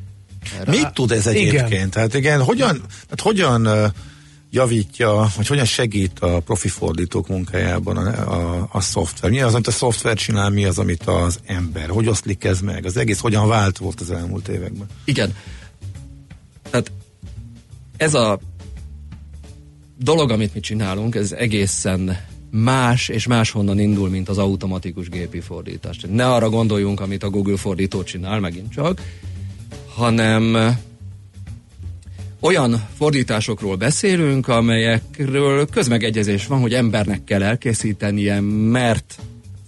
Erre. 0.59 0.71
Mit 0.71 0.93
tud 0.93 1.11
ez 1.11 1.27
egyébként? 1.27 1.71
Igen. 1.71 1.89
Tehát 1.89 2.13
igen, 2.13 2.43
hogyan, 2.43 2.75
tehát 2.77 3.21
hogyan 3.21 3.65
ö, 3.65 3.87
javítja, 4.53 5.27
vagy 5.35 5.47
hogyan 5.47 5.65
segít 5.65 6.19
a 6.19 6.39
profi 6.39 6.67
fordítók 6.67 7.27
munkájában 7.27 7.97
a, 7.97 8.33
a, 8.33 8.67
a 8.71 8.81
szoftver? 8.81 9.31
Mi 9.31 9.41
az, 9.41 9.53
amit 9.53 9.67
a 9.67 9.71
szoftver 9.71 10.15
csinál, 10.15 10.49
mi 10.49 10.65
az, 10.65 10.79
amit 10.79 11.03
az 11.03 11.39
ember? 11.45 11.89
Hogy 11.89 12.07
oszlik 12.07 12.43
ez 12.43 12.59
meg? 12.59 12.85
Az 12.85 12.97
egész 12.97 13.19
hogyan 13.19 13.47
vált 13.47 13.77
volt 13.77 14.01
az 14.01 14.11
elmúlt 14.11 14.47
években? 14.47 14.87
Igen. 15.05 15.35
Tehát 16.69 16.91
ez 17.97 18.13
a 18.13 18.39
dolog, 19.97 20.31
amit 20.31 20.53
mi 20.53 20.59
csinálunk, 20.59 21.15
ez 21.15 21.31
egészen 21.31 22.17
más 22.51 23.07
és 23.07 23.27
máshonnan 23.27 23.79
indul, 23.79 24.09
mint 24.09 24.29
az 24.29 24.37
automatikus 24.37 25.09
gépi 25.09 25.39
fordítás. 25.39 25.97
Ne 26.09 26.33
arra 26.33 26.49
gondoljunk, 26.49 26.99
amit 26.99 27.23
a 27.23 27.29
Google 27.29 27.57
fordító 27.57 28.03
csinál, 28.03 28.39
megint 28.39 28.71
csak, 28.71 29.01
hanem 29.95 30.75
olyan 32.43 32.87
fordításokról 32.97 33.75
beszélünk, 33.75 34.47
amelyekről 34.47 35.67
közmegegyezés 35.67 36.47
van, 36.47 36.59
hogy 36.59 36.73
embernek 36.73 37.23
kell 37.23 37.43
elkészítenie, 37.43 38.39
mert 38.71 39.15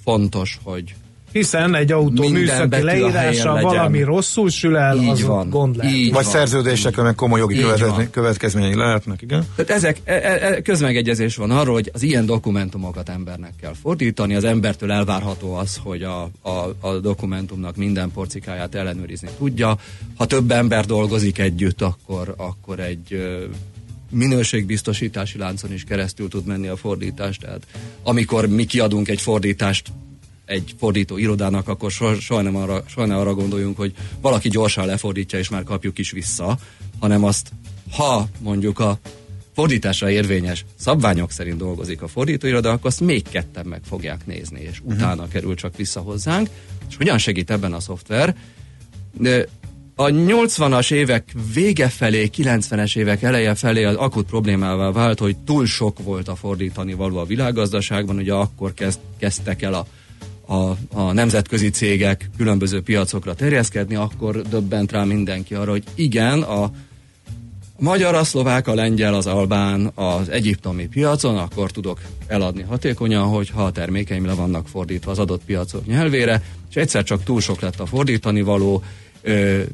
fontos, 0.04 0.60
hogy 0.64 0.96
Hiszen 1.36 1.76
egy 1.76 1.92
autó 1.92 2.22
Minden 2.22 2.42
műszaki 2.42 2.82
leírása 2.82 3.54
legyen. 3.54 3.70
valami 3.70 4.02
rosszul 4.04 4.50
sül 4.50 4.78
el, 4.78 4.98
Így 4.98 5.10
az 5.10 5.24
van. 5.24 5.50
gond 5.50 5.76
lehet. 5.76 5.94
Így 5.94 6.12
Vagy 6.14 6.24
van. 6.24 6.34
szerződésekre, 6.34 7.02
meg 7.04 7.16
komoly 7.16 7.40
jogi 7.40 7.64
következményei 8.12 8.76
lehetnek, 8.76 9.22
igen? 9.22 9.46
Tehát 9.56 9.72
ezek, 9.72 10.02
e, 10.04 10.14
e, 10.14 10.40
e, 10.42 10.62
közmegegyezés 10.62 11.36
van 11.36 11.52
arról, 11.52 11.74
hogy 11.74 11.92
az 11.94 12.04
ilyen 12.04 12.26
dokumentumokat 12.26 13.10
embernek 13.10 13.52
kell 13.62 13.74
fordítani, 13.82 14.36
az 14.36 14.44
embertől 14.44 14.92
elvárható 14.92 15.54
az, 15.54 15.80
hogy 15.84 16.04
a, 16.04 16.30
a, 16.42 16.76
a 16.80 17.00
dokumentumnak 17.00 17.76
minden 17.76 18.12
porcikáját 18.12 18.76
ellenőrizni 18.76 19.30
tudja. 19.38 19.78
Ha 20.18 20.26
több 20.26 20.52
ember 20.52 20.86
dolgozik 20.86 21.38
együtt, 21.40 21.82
akkor, 21.82 22.34
akkor 22.38 22.80
egy 22.80 23.24
minőségbiztosítási 24.12 25.38
láncon 25.38 25.74
is 25.74 25.84
keresztül 25.84 26.28
tud 26.28 26.46
menni 26.46 26.68
a 26.68 26.76
fordítás. 26.76 27.38
Tehát 27.38 27.62
amikor 28.04 28.48
mi 28.48 28.66
kiadunk 28.66 29.08
egy 29.08 29.22
fordítást 29.22 29.92
egy 30.46 30.76
fordító 30.80 31.18
irodának, 31.18 31.68
akkor 31.68 31.92
soha, 31.92 32.16
soha, 32.16 32.42
nem 32.42 32.56
arra, 32.56 32.84
soha 32.88 33.08
nem 33.08 33.18
arra 33.18 33.34
gondoljunk, 33.34 33.78
hogy 33.78 33.94
valaki 34.22 34.50
gyorsan 34.50 34.86
lefordítja, 34.86 35.40
és 35.40 35.50
már 35.50 35.64
kapjuk 35.64 35.98
is 35.98 36.12
vissza, 36.12 36.58
hanem 37.00 37.24
azt, 37.24 37.52
ha 37.92 38.28
mondjuk 38.40 38.80
a 38.80 39.00
fordításra 39.54 40.10
érvényes 40.10 40.66
szabványok 40.76 41.32
szerint 41.32 41.58
dolgozik 41.58 42.02
a 42.02 42.08
fordítóiroda, 42.08 42.72
akkor 42.72 42.86
azt 42.86 43.02
még 43.02 43.30
ketten 43.30 43.66
meg 43.66 43.82
fogják 43.88 44.26
nézni, 44.26 44.60
és 44.62 44.80
uh-huh. 44.80 44.96
utána 44.96 45.28
kerül 45.28 45.56
csak 45.56 45.76
vissza 45.78 46.00
hozzánk. 46.00 46.50
És 46.90 46.96
hogyan 46.96 47.18
segít 47.18 47.52
ebben 47.52 47.74
a 47.74 47.80
szoftver? 47.80 48.36
De 49.18 49.46
a 49.96 50.06
80-as 50.06 50.92
évek 50.92 51.32
vége 51.54 51.90
felé, 51.90 52.30
90-es 52.38 52.98
évek 52.98 53.22
eleje 53.22 53.56
felé 53.56 53.84
az 53.84 53.96
akut 53.96 54.26
problémával 54.26 54.94
vált, 54.94 55.20
hogy 55.20 55.38
túl 55.38 55.66
sok 55.66 56.04
volt 56.04 56.28
a 56.28 56.36
fordítani 56.36 56.94
való 56.94 57.18
a 57.18 57.26
világgazdaságban, 57.26 58.16
ugye 58.16 58.34
akkor 58.34 58.74
kezd, 58.74 59.00
kezdtek 59.18 59.62
el 59.62 59.74
a 59.74 59.88
a, 60.48 60.78
a 60.94 61.12
nemzetközi 61.12 61.70
cégek 61.70 62.30
különböző 62.38 62.82
piacokra 62.82 63.34
terjeszkedni, 63.34 63.96
akkor 63.96 64.42
döbbent 64.42 64.92
rá 64.92 65.04
mindenki 65.04 65.54
arra, 65.54 65.72
hogy 65.72 65.84
igen, 65.96 66.42
a 66.42 66.72
magyar, 67.80 68.16
a 68.16 68.24
szlovák, 68.24 68.68
a 68.68 68.74
lengyel, 68.74 69.14
az 69.14 69.28
albán, 69.28 69.92
az 69.96 70.30
egyiptomi 70.30 70.88
piacon, 70.88 71.38
akkor 71.38 71.72
tudok 71.72 72.02
eladni 72.28 72.62
hatékonyan, 72.62 73.28
hogyha 73.28 73.64
a 73.64 73.72
termékeim 73.72 74.26
le 74.26 74.34
vannak 74.34 74.68
fordítva 74.68 75.12
az 75.12 75.20
adott 75.20 75.46
piacok 75.46 75.86
nyelvére, 75.86 76.44
és 76.70 76.76
egyszer 76.76 77.04
csak 77.04 77.24
túl 77.24 77.42
sok 77.42 77.62
lett 77.62 77.80
a 77.80 77.86
fordítani 77.86 78.42
való, 78.42 78.84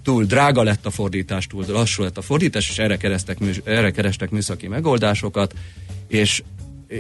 túl 0.04 0.24
drága 0.24 0.64
lett 0.64 0.86
a 0.86 0.90
fordítás, 0.90 1.48
túl 1.48 1.66
lassú 1.68 2.04
lett 2.04 2.18
a 2.18 2.22
fordítás, 2.22 2.70
és 2.70 2.78
erre 2.78 2.98
kerestek, 2.98 3.38
erre 3.64 3.92
kerestek 3.92 4.30
műszaki 4.30 4.68
megoldásokat, 4.68 5.54
és 6.08 6.44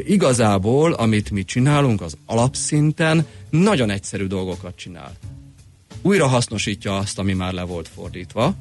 igazából, 0.08 0.94
amit 0.94 1.32
mi 1.32 1.44
csinálunk, 1.44 2.02
az 2.02 2.18
alapszinten 2.26 3.26
nagyon 3.50 3.90
egyszerű 3.90 4.26
dolgokat 4.26 4.76
csinál. 4.76 5.14
Újra 6.02 6.28
hasznosítja 6.28 6.98
azt, 6.98 7.20
ami 7.20 7.34
már 7.34 7.54
le 7.54 7.64
volt 7.64 7.90
fordítva, 7.96 8.56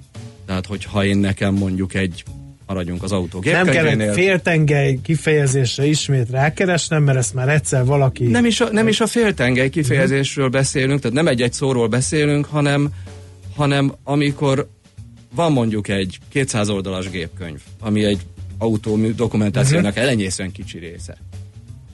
tehát 0.46 0.66
hogyha 0.66 1.04
én 1.04 1.18
nekem 1.18 1.54
mondjuk 1.54 1.94
egy 1.94 2.24
maradjunk 2.66 3.02
az 3.02 3.12
autó 3.12 3.40
Nem 3.44 3.66
kell 3.66 4.12
féltengely 4.12 4.98
kifejezésre 5.02 5.86
ismét 5.86 6.30
rákeresnem, 6.30 7.02
mert 7.02 7.18
ezt 7.18 7.34
már 7.34 7.48
egyszer 7.48 7.84
valaki... 7.84 8.26
Nem 8.26 8.44
is, 8.44 8.60
a, 8.60 8.72
nem 8.72 8.88
is 8.88 9.00
a 9.00 9.06
féltengely 9.06 9.68
kifejezésről 9.68 10.48
beszélünk, 10.48 11.00
tehát 11.00 11.16
nem 11.16 11.26
egy-egy 11.26 11.52
szóról 11.52 11.88
beszélünk, 11.88 12.46
hanem, 12.46 12.88
hanem 13.56 13.94
amikor 14.04 14.68
van 15.34 15.52
mondjuk 15.52 15.88
egy 15.88 16.18
200 16.28 16.68
oldalas 16.68 17.10
gépkönyv, 17.10 17.60
ami 17.80 18.04
egy 18.04 18.20
autó 18.60 19.10
dokumentációnak 19.10 19.96
elenyészően 19.96 20.52
kicsi 20.52 20.78
része. 20.78 21.16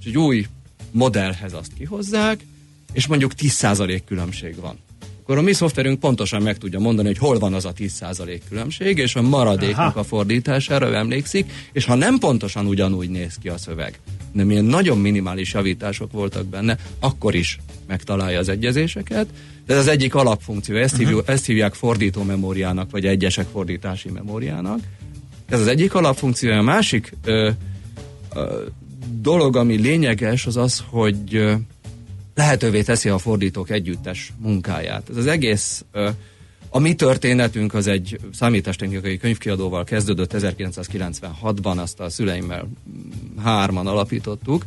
És 0.01 0.07
egy 0.07 0.19
új 0.19 0.47
modellhez 0.91 1.53
azt 1.53 1.73
kihozzák, 1.79 2.45
és 2.93 3.07
mondjuk 3.07 3.33
10% 3.39 4.01
különbség 4.07 4.57
van. 4.61 4.79
Akkor 5.23 5.39
a 5.39 5.43
mi 5.43 5.53
szoftverünk 5.53 6.01
pontosan 6.01 6.43
meg 6.43 6.59
tudja 6.59 6.79
mondani, 6.79 7.09
hogy 7.09 7.19
hol 7.19 7.39
van 7.39 7.55
az 7.55 7.65
a 7.65 7.73
10% 7.73 8.41
különbség, 8.49 8.99
és 8.99 9.15
a 9.15 9.23
maradéknak 9.23 9.79
Aha. 9.79 10.01
a 10.01 10.05
fordítására 10.05 10.95
emlékszik, 10.95 11.51
és 11.73 11.85
ha 11.85 11.95
nem 11.95 12.19
pontosan 12.19 12.67
ugyanúgy 12.67 13.11
néz 13.11 13.35
ki 13.35 13.49
a 13.49 13.59
szöveg, 13.59 13.99
nem 14.33 14.51
ilyen 14.51 14.65
nagyon 14.65 14.99
minimális 14.99 15.53
javítások 15.53 16.13
voltak 16.13 16.47
benne, 16.47 16.79
akkor 17.01 17.35
is 17.35 17.59
megtalálja 17.87 18.39
az 18.39 18.49
egyezéseket, 18.49 19.27
de 19.67 19.75
ez 19.75 19.79
az 19.79 19.89
egyik 19.89 20.15
alapfunkció, 20.15 20.77
ezt, 20.77 20.97
hívjuk, 20.97 21.29
ezt 21.29 21.47
hívják 21.47 21.75
fordító 21.75 22.23
memóriának, 22.23 22.91
vagy 22.91 23.07
egyesek 23.07 23.47
fordítási 23.53 24.11
memóriának. 24.11 24.79
Ez 25.49 25.61
az 25.61 25.67
egyik 25.67 25.95
alapfunkció, 25.95 26.53
a 26.53 26.63
másik 26.63 27.13
ö, 27.25 27.51
ö, 28.35 28.63
dolog, 29.21 29.57
ami 29.57 29.77
lényeges, 29.77 30.47
az 30.47 30.57
az, 30.57 30.83
hogy 30.89 31.35
ö, 31.35 31.55
lehetővé 32.35 32.83
teszi 32.83 33.09
a 33.09 33.19
fordítók 33.19 33.71
együttes 33.71 34.33
munkáját. 34.39 35.11
Ez 35.11 35.17
az 35.17 35.27
egész 35.27 35.85
a 36.77 36.79
mi 36.79 36.95
történetünk 36.95 37.75
az 37.75 37.87
egy 37.87 38.19
számítástechnikai 38.33 39.17
könyvkiadóval 39.17 39.85
kezdődött 39.85 40.33
1996-ban, 40.35 41.77
azt 41.77 42.01
a 42.01 42.09
szüleimmel 42.09 42.69
hárman 43.43 43.87
alapítottuk, 43.87 44.65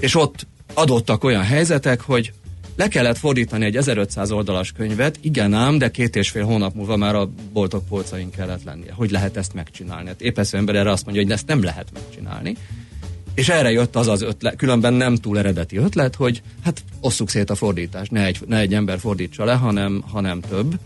és 0.00 0.14
ott 0.14 0.46
adottak 0.74 1.24
olyan 1.24 1.42
helyzetek, 1.42 2.00
hogy 2.00 2.32
le 2.76 2.88
kellett 2.88 3.18
fordítani 3.18 3.64
egy 3.64 3.76
1500 3.76 4.30
oldalas 4.30 4.72
könyvet, 4.72 5.18
igen 5.20 5.54
ám, 5.54 5.78
de 5.78 5.90
két 5.90 6.16
és 6.16 6.30
fél 6.30 6.44
hónap 6.44 6.74
múlva 6.74 6.96
már 6.96 7.14
a 7.14 7.30
boltok 7.52 7.86
polcain 7.86 8.30
kellett 8.30 8.64
lennie. 8.64 8.92
Hogy 8.92 9.10
lehet 9.10 9.36
ezt 9.36 9.54
megcsinálni? 9.54 10.08
Hát 10.08 10.20
épp 10.20 10.38
ember 10.38 10.74
erre 10.74 10.90
azt 10.90 11.04
mondja, 11.04 11.22
hogy 11.22 11.32
ezt 11.32 11.46
nem 11.46 11.62
lehet 11.62 11.88
megcsinálni. 11.92 12.56
És 13.34 13.48
erre 13.48 13.70
jött 13.70 13.96
az 13.96 14.08
az 14.08 14.22
ötlet, 14.22 14.56
különben 14.56 14.92
nem 14.92 15.16
túl 15.16 15.38
eredeti 15.38 15.76
ötlet, 15.76 16.14
hogy 16.14 16.42
hát 16.64 16.82
osszuk 17.00 17.28
szét 17.28 17.50
a 17.50 17.54
fordítást, 17.54 18.10
ne 18.10 18.24
egy, 18.24 18.38
ne 18.46 18.58
egy 18.58 18.74
ember 18.74 18.98
fordítsa 18.98 19.44
le, 19.44 19.54
hanem, 19.54 20.04
hanem 20.06 20.40
több. 20.40 20.78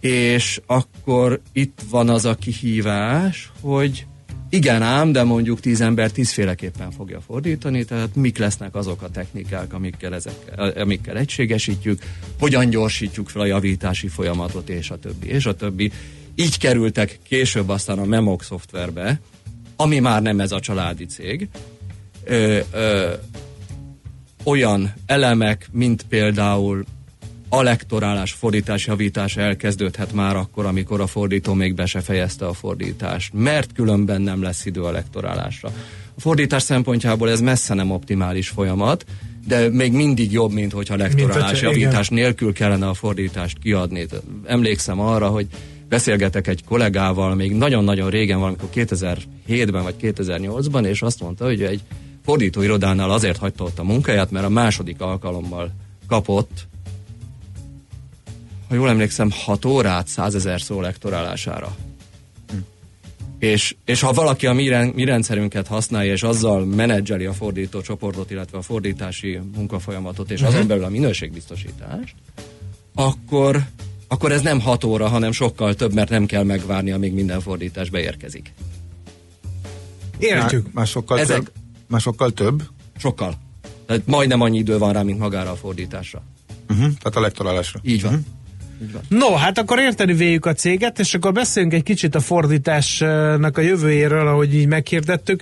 És 0.00 0.60
akkor 0.66 1.40
itt 1.52 1.80
van 1.90 2.08
az 2.08 2.24
a 2.24 2.34
kihívás, 2.34 3.52
hogy 3.60 4.06
igen 4.54 4.82
ám, 4.82 5.12
de 5.12 5.22
mondjuk 5.22 5.60
tíz 5.60 5.80
ember 5.80 6.10
tízféleképpen 6.10 6.90
fogja 6.90 7.20
fordítani, 7.20 7.84
tehát 7.84 8.14
mik 8.14 8.38
lesznek 8.38 8.74
azok 8.74 9.02
a 9.02 9.10
technikák, 9.10 9.72
amikkel, 9.72 10.14
ezekkel, 10.14 10.68
amikkel 10.68 11.16
egységesítjük, 11.16 12.02
hogyan 12.38 12.70
gyorsítjuk 12.70 13.28
fel 13.28 13.40
a 13.42 13.46
javítási 13.46 14.08
folyamatot, 14.08 14.68
és 14.68 14.90
a 14.90 14.98
többi, 14.98 15.28
és 15.28 15.46
a 15.46 15.54
többi. 15.54 15.92
Így 16.34 16.58
kerültek 16.58 17.18
később 17.28 17.68
aztán 17.68 17.98
a 17.98 18.04
Memok 18.04 18.42
szoftverbe, 18.42 19.20
ami 19.76 19.98
már 19.98 20.22
nem 20.22 20.40
ez 20.40 20.52
a 20.52 20.60
családi 20.60 21.06
cég, 21.06 21.48
ö, 22.24 22.58
ö, 22.72 23.12
olyan 24.44 24.94
elemek, 25.06 25.68
mint 25.72 26.02
például 26.08 26.84
a 27.56 27.62
lektorálás, 27.62 28.32
fordítás 28.32 28.86
javítása 28.86 29.40
elkezdődhet 29.40 30.12
már 30.12 30.36
akkor, 30.36 30.66
amikor 30.66 31.00
a 31.00 31.06
fordító 31.06 31.54
még 31.54 31.74
be 31.74 31.86
se 31.86 32.00
fejezte 32.00 32.46
a 32.46 32.52
fordítást, 32.52 33.32
mert 33.32 33.72
különben 33.72 34.22
nem 34.22 34.42
lesz 34.42 34.66
idő 34.66 34.82
a 34.82 34.90
lektorálásra. 34.90 35.68
A 36.16 36.20
fordítás 36.20 36.62
szempontjából 36.62 37.30
ez 37.30 37.40
messze 37.40 37.74
nem 37.74 37.90
optimális 37.90 38.48
folyamat, 38.48 39.04
de 39.46 39.68
még 39.68 39.92
mindig 39.92 40.32
jobb, 40.32 40.52
mint 40.52 40.72
hogyha 40.72 40.96
lektorálás, 40.96 41.60
mint, 41.60 41.62
javítás 41.62 42.10
igen. 42.10 42.22
nélkül 42.22 42.52
kellene 42.52 42.88
a 42.88 42.94
fordítást 42.94 43.58
kiadni. 43.58 44.06
Emlékszem 44.46 45.00
arra, 45.00 45.28
hogy 45.28 45.46
beszélgetek 45.88 46.46
egy 46.46 46.64
kollégával 46.64 47.34
még 47.34 47.52
nagyon-nagyon 47.52 48.10
régen, 48.10 48.38
valamikor 48.38 48.68
2007-ben 48.74 49.82
vagy 49.82 49.94
2008-ban, 50.02 50.84
és 50.84 51.02
azt 51.02 51.20
mondta, 51.20 51.44
hogy 51.44 51.62
egy 51.62 51.80
fordítóirodánál 52.24 53.10
azért 53.10 53.38
hagyta 53.38 53.64
ott 53.64 53.78
a 53.78 53.84
munkáját, 53.84 54.30
mert 54.30 54.44
a 54.44 54.48
második 54.48 55.00
alkalommal 55.00 55.70
kapott 56.06 56.66
ha 58.68 58.74
jól 58.74 58.88
emlékszem, 58.88 59.30
6 59.30 59.64
órát 59.64 60.08
100 60.08 60.34
ezer 60.34 60.60
szó 60.60 60.80
lektorálására. 60.80 61.76
Hm. 62.50 62.56
És, 63.38 63.76
és 63.84 64.00
ha 64.00 64.12
valaki 64.12 64.46
a 64.46 64.52
mi, 64.52 64.90
mi 64.94 65.04
rendszerünket 65.04 65.66
használja, 65.66 66.12
és 66.12 66.22
azzal 66.22 66.64
menedzseli 66.64 67.24
a 67.24 67.32
fordító 67.32 67.80
csoportot, 67.80 68.30
illetve 68.30 68.58
a 68.58 68.62
fordítási 68.62 69.40
munkafolyamatot, 69.54 70.30
és 70.30 70.42
azon 70.42 70.58
mhm. 70.58 70.68
belül 70.68 70.84
a 70.84 70.88
minőségbiztosítást, 70.88 72.14
akkor, 72.94 73.62
akkor 74.08 74.32
ez 74.32 74.40
nem 74.40 74.60
6 74.60 74.84
óra, 74.84 75.08
hanem 75.08 75.32
sokkal 75.32 75.74
több, 75.74 75.92
mert 75.92 76.10
nem 76.10 76.26
kell 76.26 76.42
megvárni, 76.42 76.90
amíg 76.90 77.12
minden 77.12 77.40
fordítás 77.40 77.90
beérkezik. 77.90 78.52
Értjük. 80.18 80.64
Már, 80.64 80.72
már 80.74 80.86
sokkal 80.86 81.18
Ezek, 81.18 81.36
több? 81.36 81.52
Már 81.88 82.00
sokkal 82.00 82.30
több? 82.30 82.62
Sokkal. 82.96 83.34
Tehát 83.86 84.06
majdnem 84.06 84.40
annyi 84.40 84.58
idő 84.58 84.78
van 84.78 84.92
rá, 84.92 85.02
mint 85.02 85.18
magára 85.18 85.50
a 85.50 85.56
fordításra. 85.56 86.22
Uh-huh, 86.68 86.86
tehát 86.86 87.16
a 87.16 87.20
lektorálásra. 87.20 87.80
Így 87.82 88.02
van. 88.02 88.12
Uh-huh. 88.12 88.26
No, 89.08 89.34
hát 89.34 89.58
akkor 89.58 89.78
érteni 89.78 90.12
véljük 90.12 90.46
a 90.46 90.52
céget, 90.52 90.98
és 90.98 91.14
akkor 91.14 91.32
beszéljünk 91.32 91.74
egy 91.74 91.82
kicsit 91.82 92.14
a 92.14 92.20
fordításnak 92.20 93.58
a 93.58 93.60
jövőjéről, 93.60 94.26
ahogy 94.26 94.54
így 94.54 94.66
meghirdettük. 94.66 95.40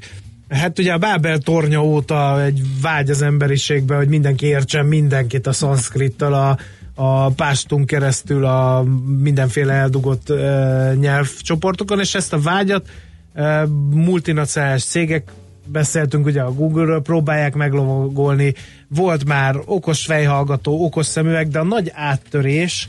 Hát 0.49 0.79
ugye 0.79 0.93
a 0.93 0.99
Bábel 0.99 1.39
tornya 1.39 1.85
óta 1.85 2.43
egy 2.43 2.63
vágy 2.81 3.11
az 3.11 3.23
emberiségbe, 3.23 3.97
hogy 3.97 4.09
mindenki 4.09 4.47
értsen 4.47 4.87
mindenkit 4.87 5.47
a 5.47 5.53
szanszkrittal, 5.53 6.35
a, 6.35 6.59
a 6.95 7.31
pástunk 7.31 7.87
keresztül 7.87 8.45
a 8.45 8.85
mindenféle 9.19 9.73
eldugott 9.73 10.31
uh, 10.31 10.95
nyelvcsoportokon, 10.95 12.01
és 12.01 12.15
ezt 12.15 12.33
a 12.33 12.41
vágyat 12.41 12.89
uh, 13.35 13.69
multinacionális 13.91 14.85
cégek 14.85 15.33
beszéltünk 15.67 16.27
ugye 16.27 16.43
a 16.43 16.53
Google-ről, 16.53 17.03
próbálják 17.03 17.55
meglovagolni. 17.55 18.55
Volt 18.89 19.25
már 19.25 19.57
okos 19.65 20.05
fejhallgató, 20.05 20.85
okos 20.85 21.07
szemüveg, 21.07 21.49
de 21.49 21.59
a 21.59 21.65
nagy 21.65 21.91
áttörés 21.95 22.89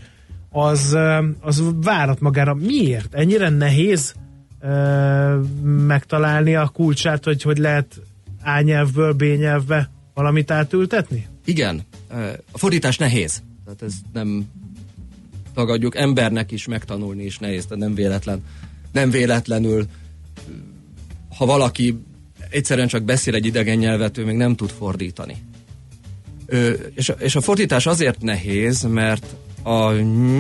az, 0.54 0.98
az 1.40 1.64
várat 1.82 2.20
magára. 2.20 2.54
Miért? 2.54 3.14
Ennyire 3.14 3.50
nehéz 3.50 4.14
uh, 4.62 5.44
megtalálni 5.64 6.56
a 6.56 6.68
kulcsát, 6.68 7.24
hogy 7.24 7.42
hogy 7.42 7.58
lehet 7.58 8.02
A 8.44 8.60
nyelvből 8.62 9.14
B 9.14 9.24
nyelvbe 9.24 9.90
valamit 10.14 10.52
átültetni? 10.52 11.28
Igen. 11.46 11.82
A 12.52 12.58
fordítás 12.58 12.98
nehéz. 12.98 13.44
Tehát 13.66 13.82
ez 13.82 13.94
nem 14.14 14.46
tagadjuk. 15.54 15.96
Embernek 15.96 16.52
is 16.52 16.68
megtanulni 16.68 17.24
is 17.24 17.38
nehéz, 17.38 17.66
de 17.66 17.76
nem 17.76 17.96
véletlen. 17.96 18.44
Nem 18.92 19.10
véletlenül, 19.10 19.86
ha 21.38 21.46
valaki 21.46 22.00
egyszerűen 22.50 22.88
csak 22.88 23.04
beszél 23.04 23.36
egy 23.36 23.46
idegen 23.46 23.78
nyelvet, 23.78 24.18
ő 24.18 24.26
még 24.26 24.36
nem 24.36 24.56
tud 24.56 24.70
fordítani. 24.70 25.36
Ö, 26.46 26.72
és, 26.94 27.10
a, 27.10 27.14
és 27.14 27.36
a 27.36 27.42
fordítás 27.42 27.86
azért 27.86 28.22
nehéz, 28.22 28.82
mert 28.82 29.36
a 29.64 29.92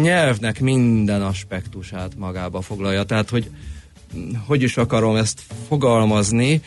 nyelvnek 0.01 0.59
minden 0.59 1.21
aspektusát 1.21 2.11
magába 2.17 2.61
foglalja. 2.61 3.03
Tehát, 3.03 3.30
hogy 3.30 3.49
hogy 4.45 4.61
is 4.61 4.78
akarom 4.78 5.15
ezt 5.15 5.41
fogalmazni, 5.67 6.61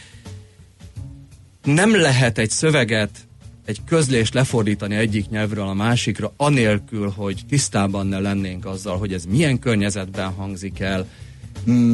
nem 1.65 1.97
lehet 1.97 2.39
egy 2.39 2.51
szöveget, 2.51 3.11
egy 3.65 3.81
közlést 3.85 4.35
lefordítani 4.35 4.95
egyik 4.95 5.29
nyelvről 5.29 5.67
a 5.67 5.75
másikra, 5.75 6.33
anélkül, 6.37 7.13
hogy 7.17 7.43
tisztában 7.49 8.07
ne 8.07 8.19
lennénk 8.19 8.67
azzal, 8.67 8.99
hogy 8.99 9.13
ez 9.13 9.25
milyen 9.25 9.59
környezetben 9.59 10.33
hangzik 10.33 10.81
el, 10.81 11.07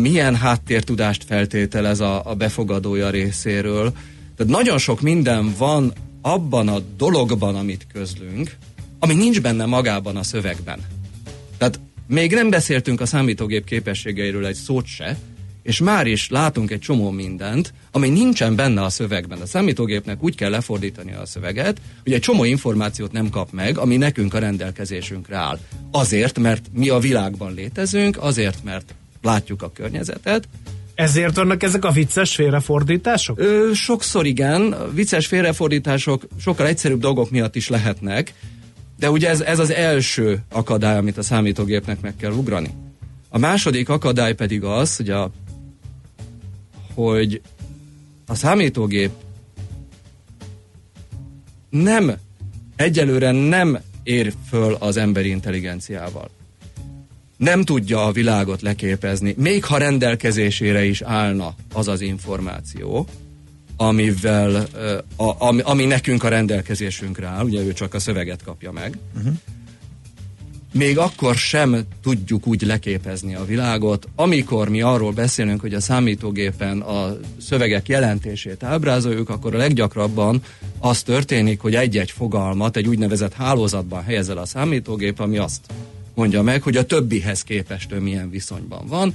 milyen 0.01 0.37
háttértudást 0.37 1.25
feltételez 1.25 2.01
a, 2.01 2.31
a 2.31 2.35
befogadója 2.35 3.11
részéről. 3.11 3.93
Tehát 4.37 4.53
nagyon 4.53 4.79
sok 4.79 5.01
minden 5.01 5.55
van 5.59 5.93
abban 6.23 6.69
a 6.69 6.79
dologban, 6.97 7.57
amit 7.57 7.87
közlünk, 7.93 8.57
ami 9.05 9.15
nincs 9.15 9.41
benne 9.41 9.65
magában 9.65 10.17
a 10.17 10.23
szövegben. 10.23 10.81
Tehát 11.59 11.81
még 12.07 12.33
nem 12.33 12.51
beszéltünk 12.51 13.01
a 13.01 13.07
számítógép 13.07 13.65
képességeiről 13.65 14.47
egy 14.47 14.55
szót 14.55 14.87
se, 14.87 15.19
és 15.63 15.81
már 15.81 16.07
is 16.07 16.31
látunk 16.31 16.71
egy 16.71 16.79
csomó 16.79 17.11
mindent, 17.11 17.73
ami 17.91 18.09
nincsen 18.09 18.57
benne 18.57 18.83
a 18.83 18.89
szövegben. 18.89 19.41
A 19.41 19.47
számítógépnek 19.47 20.23
úgy 20.23 20.37
kell 20.37 20.51
lefordítani 20.51 21.13
a 21.13 21.27
szöveget, 21.27 21.81
hogy 22.03 22.13
egy 22.13 22.21
csomó 22.21 22.45
információt 22.45 23.13
nem 23.13 23.31
kap 23.31 23.53
meg, 23.53 23.79
ami 23.79 23.97
nekünk 23.97 24.35
a 24.35 24.39
rendelkezésünkre 24.39 25.37
áll. 25.37 25.59
Azért, 25.91 26.39
mert 26.39 26.67
mi 26.73 26.89
a 26.89 26.99
világban 26.99 27.55
létezünk, 27.55 28.17
azért, 28.21 28.65
mert 28.65 28.95
látjuk 29.23 29.63
a 29.63 29.73
környezetet, 29.73 30.49
ezért 30.95 31.37
vannak 31.37 31.63
ezek 31.63 31.85
a 31.85 31.91
vicces 31.91 32.35
félrefordítások? 32.35 33.39
Ö, 33.41 33.71
sokszor 33.75 34.27
igen, 34.27 34.77
vicces 34.95 35.27
félrefordítások 35.27 36.27
sokkal 36.41 36.67
egyszerűbb 36.67 37.01
dolgok 37.01 37.31
miatt 37.31 37.57
is 37.57 37.69
lehetnek, 37.69 38.35
de 39.03 39.11
ugye 39.11 39.29
ez, 39.29 39.41
ez 39.41 39.59
az 39.59 39.71
első 39.71 40.43
akadály, 40.49 40.97
amit 40.97 41.19
a 41.19 41.23
számítógépnek 41.23 42.01
meg 42.01 42.17
kell 42.17 42.33
ugrani. 42.33 42.71
A 43.29 43.39
második 43.39 43.89
akadály 43.89 44.35
pedig 44.35 44.65
az, 44.65 44.97
hogy 44.97 45.11
a, 45.11 45.31
hogy 46.95 47.41
a 48.27 48.35
számítógép 48.35 49.11
nem, 51.71 52.13
egyelőre 52.77 53.31
nem 53.31 53.79
ér 54.03 54.33
föl 54.49 54.77
az 54.79 54.97
emberi 54.97 55.29
intelligenciával. 55.29 56.31
Nem 57.37 57.63
tudja 57.63 58.05
a 58.05 58.13
világot 58.13 58.63
leképezni, 58.63 59.35
még 59.39 59.65
ha 59.65 59.79
rendelkezésére 59.79 60.85
is 60.85 61.03
állna 61.03 61.55
az 61.73 61.89
az 61.89 62.01
információ, 62.01 63.07
amivel, 63.87 64.67
a, 65.17 65.47
ami, 65.47 65.61
ami 65.61 65.85
nekünk 65.85 66.25
a 66.25 66.29
rendelkezésünkre 66.29 67.27
áll, 67.27 67.45
ugye 67.45 67.61
ő 67.61 67.73
csak 67.73 67.95
a 67.95 67.99
szöveget 67.99 68.43
kapja 68.43 68.73
meg, 68.73 68.99
uh-huh. 69.17 69.33
még 70.73 70.99
akkor 70.99 71.35
sem 71.35 71.77
tudjuk 72.03 72.47
úgy 72.47 72.63
leképezni 72.63 73.35
a 73.35 73.45
világot, 73.45 74.09
amikor 74.17 74.69
mi 74.69 74.83
arról 74.83 75.13
beszélünk, 75.13 75.61
hogy 75.61 75.75
a 75.75 75.81
számítógépen 75.81 76.81
a 76.81 77.17
szövegek 77.41 77.89
jelentését 77.89 78.63
ábrázoljuk, 78.63 79.29
akkor 79.29 79.55
a 79.55 79.59
leggyakrabban 79.59 80.43
az 80.79 81.03
történik, 81.03 81.61
hogy 81.61 81.75
egy-egy 81.75 82.11
fogalmat 82.11 82.77
egy 82.77 82.89
úgynevezett 82.89 83.35
hálózatban 83.35 84.03
helyezel 84.03 84.39
a 84.39 84.47
számítógép, 84.47 85.21
ami 85.21 85.39
azt 85.39 85.61
mondja 86.15 86.43
meg, 86.43 86.63
hogy 86.63 86.77
a 86.77 86.87
többihez 86.87 87.43
képest 87.43 87.93
ő 87.93 88.01
milyen 88.01 88.31
viszonyban 88.31 88.87
van, 88.87 89.15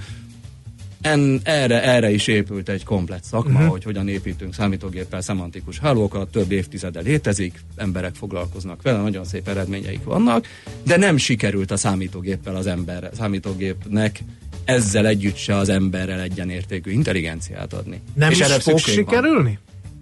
en, 1.02 1.40
erre, 1.44 1.84
erre 1.84 2.12
is 2.12 2.28
épült 2.28 2.70
egy 2.70 2.84
komplet 2.84 3.24
szakma, 3.24 3.54
uh-huh. 3.54 3.70
hogy 3.70 3.84
hogyan 3.84 4.08
építünk 4.08 4.54
számítógéppel 4.54 5.22
szemantikus 5.22 5.80
hálókat, 5.80 6.32
több 6.32 6.52
évtizede 6.52 7.02
létezik, 7.02 7.60
emberek 7.76 8.16
foglalkoznak 8.16 8.82
vele, 8.82 9.02
nagyon 9.02 9.26
szép 9.26 9.48
eredményeik 9.48 10.04
vannak, 10.04 10.48
de 10.84 10.98
nem 10.98 11.18
sikerült 11.18 11.72
a 11.72 11.78
számítógéppel 11.78 12.56
az 12.56 12.68
ember, 12.68 13.10
számítógépnek 13.14 14.20
ezzel 14.66 15.08
együtt 15.08 15.36
se 15.36 15.56
az 15.56 15.70
emberrel 15.70 16.20
egyenértékű 16.20 16.92
intelligenciát 16.92 17.74
adni. 17.74 18.02
Nem 18.14 18.32
És 18.32 18.40
is 18.40 18.46
fog 18.46 18.62
szükség 18.62 19.06
van. 19.06 19.16
sikerülni? 19.16 19.60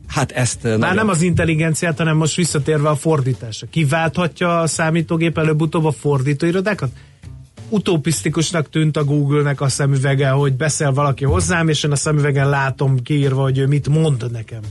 Hát 0.08 0.32
ezt 0.32 0.64
Már 0.64 0.78
nagyon- 0.78 0.96
nem 0.96 1.10
az 1.10 1.22
intelligenciát, 1.22 1.98
hanem 1.98 2.18
most 2.18 2.36
visszatérve 2.36 2.90
a 2.90 2.96
fordításra. 2.96 3.68
Kiválthatja 3.70 4.60
a 4.60 4.68
számítógép 4.68 5.38
előbb-utóbb 5.38 5.86
a 5.86 5.92
fordítóirodákat? 5.92 6.90
Utopisztikusnak 7.70 8.70
tűnt 8.70 8.98
a 8.98 9.04
Google-nek 9.04 9.62
a 9.62 9.70
szemüvege, 9.70 10.30
hogy 10.30 10.54
beszél 10.54 10.92
valaki 10.92 11.26
hozzám, 11.26 11.70
és 11.70 11.84
én 11.84 11.92
a 11.92 11.96
szemüvegen 11.96 12.50
látom 12.50 13.02
kiírva, 13.02 13.42
hogy 13.42 13.58
ő 13.58 13.68
mit 13.68 13.90
mond 13.90 14.32
nekem. 14.32 14.62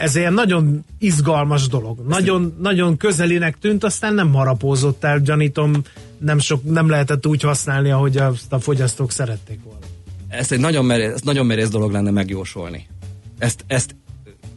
Ez 0.00 0.16
egy 0.16 0.32
nagyon 0.32 0.84
izgalmas 0.98 1.68
dolog. 1.68 2.06
Nagyon, 2.08 2.56
nagyon 2.60 2.96
közelinek 2.96 3.58
tűnt, 3.58 3.84
aztán 3.84 4.14
nem 4.14 4.32
harapózott 4.32 5.04
el, 5.04 5.20
gyanítom, 5.20 5.82
nem, 6.18 6.38
sok, 6.38 6.64
nem 6.64 6.88
lehetett 6.88 7.26
úgy 7.26 7.42
használni, 7.42 7.90
ahogy 7.90 8.16
azt 8.16 8.52
a 8.52 8.60
fogyasztók 8.60 9.10
szerették 9.10 9.58
volna. 9.64 9.86
ezt 10.28 10.52
egy 10.52 10.60
nagyon 10.60 10.84
merész, 10.84 11.20
nagyon 11.20 11.46
merész 11.46 11.68
dolog 11.68 11.92
lenne 11.92 12.10
megjósolni. 12.10 12.86
Ezt, 13.38 13.64
ezt 13.66 13.94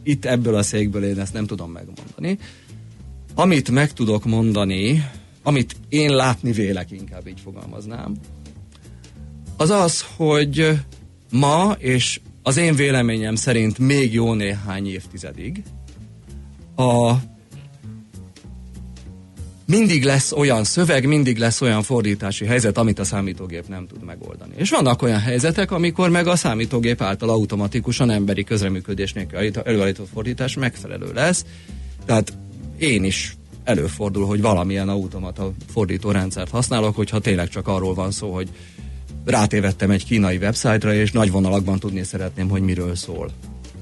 itt 0.02 0.24
ebből 0.24 0.54
a 0.54 0.62
székből 0.62 1.04
én 1.04 1.20
ezt 1.20 1.32
nem 1.32 1.46
tudom 1.46 1.70
megmondani. 1.70 2.38
Amit 3.34 3.70
meg 3.70 3.92
tudok 3.92 4.24
mondani, 4.24 5.04
amit 5.46 5.76
én 5.88 6.14
látni 6.14 6.52
vélek, 6.52 6.90
inkább 6.90 7.26
így 7.26 7.40
fogalmaznám, 7.40 8.16
az 9.56 9.70
az, 9.70 10.04
hogy 10.16 10.78
ma, 11.30 11.76
és 11.78 12.20
az 12.42 12.56
én 12.56 12.74
véleményem 12.74 13.34
szerint 13.34 13.78
még 13.78 14.12
jó 14.12 14.32
néhány 14.32 14.86
évtizedig, 14.86 15.62
a 16.76 17.12
mindig 19.66 20.04
lesz 20.04 20.32
olyan 20.32 20.64
szöveg, 20.64 21.06
mindig 21.06 21.38
lesz 21.38 21.60
olyan 21.60 21.82
fordítási 21.82 22.44
helyzet, 22.44 22.78
amit 22.78 22.98
a 22.98 23.04
számítógép 23.04 23.68
nem 23.68 23.86
tud 23.86 24.04
megoldani. 24.04 24.52
És 24.56 24.70
vannak 24.70 25.02
olyan 25.02 25.20
helyzetek, 25.20 25.70
amikor 25.70 26.10
meg 26.10 26.26
a 26.26 26.36
számítógép 26.36 27.02
által 27.02 27.28
automatikusan 27.28 28.10
emberi 28.10 28.44
közreműködés 28.44 29.12
nélkül 29.12 29.62
előállított 29.64 30.08
fordítás 30.12 30.54
megfelelő 30.54 31.12
lesz. 31.12 31.44
Tehát 32.04 32.32
én 32.78 33.04
is 33.04 33.35
előfordul, 33.66 34.26
hogy 34.26 34.40
valamilyen 34.40 34.88
automata 34.88 35.52
fordító 35.72 36.10
rendszert 36.10 36.50
használok, 36.50 36.96
hogyha 36.96 37.18
tényleg 37.18 37.48
csak 37.48 37.68
arról 37.68 37.94
van 37.94 38.10
szó, 38.10 38.32
hogy 38.34 38.48
rátévettem 39.24 39.90
egy 39.90 40.04
kínai 40.04 40.36
websájtra, 40.36 40.94
és 40.94 41.12
nagy 41.12 41.30
vonalakban 41.30 41.78
tudni 41.78 42.02
szeretném, 42.02 42.48
hogy 42.48 42.62
miről 42.62 42.94
szól. 42.94 43.30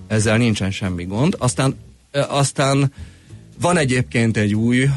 Ezzel 0.06 0.36
nincsen 0.36 0.70
semmi 0.70 1.04
gond. 1.04 1.36
Aztán, 1.38 1.74
aztán 2.28 2.92
van 3.60 3.76
egyébként 3.76 4.36
egy 4.36 4.54
új 4.54 4.88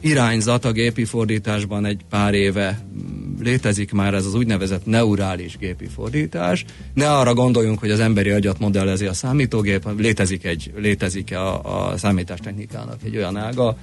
irányzat 0.00 0.64
a 0.64 0.72
gépi 0.72 1.04
fordításban 1.04 1.84
egy 1.84 2.00
pár 2.10 2.34
éve 2.34 2.78
mm, 2.78 3.42
létezik 3.42 3.92
már 3.92 4.14
ez 4.14 4.26
az 4.26 4.34
úgynevezett 4.34 4.86
neurális 4.86 5.56
gépi 5.56 5.86
fordítás. 5.86 6.64
Ne 6.94 7.12
arra 7.12 7.34
gondoljunk, 7.34 7.78
hogy 7.78 7.90
az 7.90 8.00
emberi 8.00 8.30
agyat 8.30 8.58
modellezi 8.58 9.06
a 9.06 9.12
számítógép, 9.12 9.88
létezik, 9.98 10.44
egy, 10.44 10.72
létezik 10.76 11.32
a, 11.32 11.90
a 11.90 11.96
számítástechnikának 11.96 12.98
egy 13.04 13.16
olyan 13.16 13.36
ága, 13.36 13.76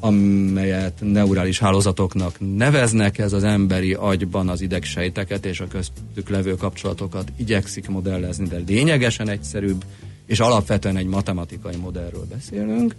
amelyet 0.00 0.98
neurális 1.00 1.58
hálózatoknak 1.58 2.36
neveznek, 2.56 3.18
ez 3.18 3.32
az 3.32 3.44
emberi 3.44 3.94
agyban 3.94 4.48
az 4.48 4.60
idegsejteket 4.60 5.46
és 5.46 5.60
a 5.60 5.66
köztük 5.66 6.28
levő 6.28 6.54
kapcsolatokat 6.54 7.32
igyekszik 7.36 7.88
modellezni, 7.88 8.46
de 8.46 8.62
lényegesen 8.66 9.28
egyszerűbb, 9.28 9.84
és 10.26 10.40
alapvetően 10.40 10.96
egy 10.96 11.06
matematikai 11.06 11.76
modellről 11.76 12.26
beszélünk, 12.30 12.94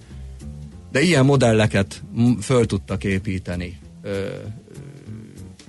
de 0.92 1.02
ilyen 1.02 1.26
modelleket 1.26 2.04
föl 2.42 2.66
tudtak 2.66 3.04
építeni 3.04 3.80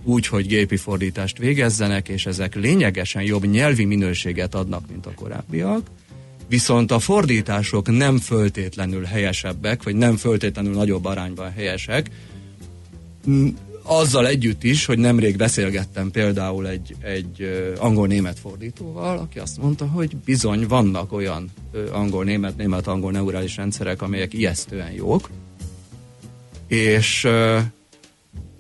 úgy, 0.05 0.27
hogy 0.27 0.47
gépi 0.47 0.77
fordítást 0.77 1.39
végezzenek, 1.39 2.09
és 2.09 2.27
ezek 2.27 2.55
lényegesen 2.55 3.23
jobb 3.23 3.45
nyelvi 3.47 3.85
minőséget 3.85 4.55
adnak, 4.55 4.83
mint 4.91 5.07
a 5.07 5.15
korábbiak, 5.15 5.83
viszont 6.49 6.91
a 6.91 6.99
fordítások 6.99 7.91
nem 7.91 8.19
föltétlenül 8.19 9.05
helyesebbek, 9.05 9.83
vagy 9.83 9.97
nem 9.97 10.17
föltétlenül 10.17 10.73
nagyobb 10.73 11.05
arányban 11.05 11.53
helyesek, 11.53 12.11
M- 13.25 13.57
azzal 13.83 14.27
együtt 14.27 14.63
is, 14.63 14.85
hogy 14.85 14.99
nemrég 14.99 15.37
beszélgettem 15.37 16.11
például 16.11 16.69
egy, 16.69 16.95
egy 17.01 17.51
angol-német 17.79 18.39
fordítóval, 18.39 19.19
aki 19.19 19.39
azt 19.39 19.59
mondta, 19.59 19.87
hogy 19.87 20.17
bizony 20.17 20.67
vannak 20.67 21.13
olyan 21.13 21.51
angol-német, 21.93 22.57
német-angol 22.57 23.13
neurális 23.13 23.57
rendszerek, 23.57 24.03
amelyek 24.03 24.35
ijesztően 24.35 24.91
jók, 24.91 25.31
és 26.67 27.29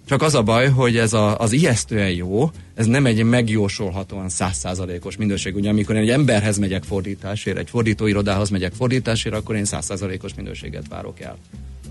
csak 0.09 0.23
az 0.23 0.35
a 0.35 0.43
baj, 0.43 0.69
hogy 0.69 0.97
ez 0.97 1.13
a, 1.13 1.39
az 1.39 1.53
ijesztően 1.53 2.11
jó, 2.11 2.51
ez 2.75 2.87
nem 2.87 3.07
egy 3.07 3.23
megjósolhatóan 3.23 4.29
százszázalékos 4.29 5.17
minőség. 5.17 5.57
Ugye 5.57 5.69
amikor 5.69 5.95
én 5.95 6.03
egy 6.03 6.11
emberhez 6.11 6.59
megyek 6.59 6.83
fordításért, 6.83 7.59
egy 7.59 7.71
fordítóirodához 7.71 8.49
megyek 8.49 8.73
fordításért, 8.73 9.35
akkor 9.35 9.57
én 9.57 9.65
százszázalékos 9.65 10.35
minőséget 10.35 10.89
várok 10.89 11.21
el. 11.21 11.37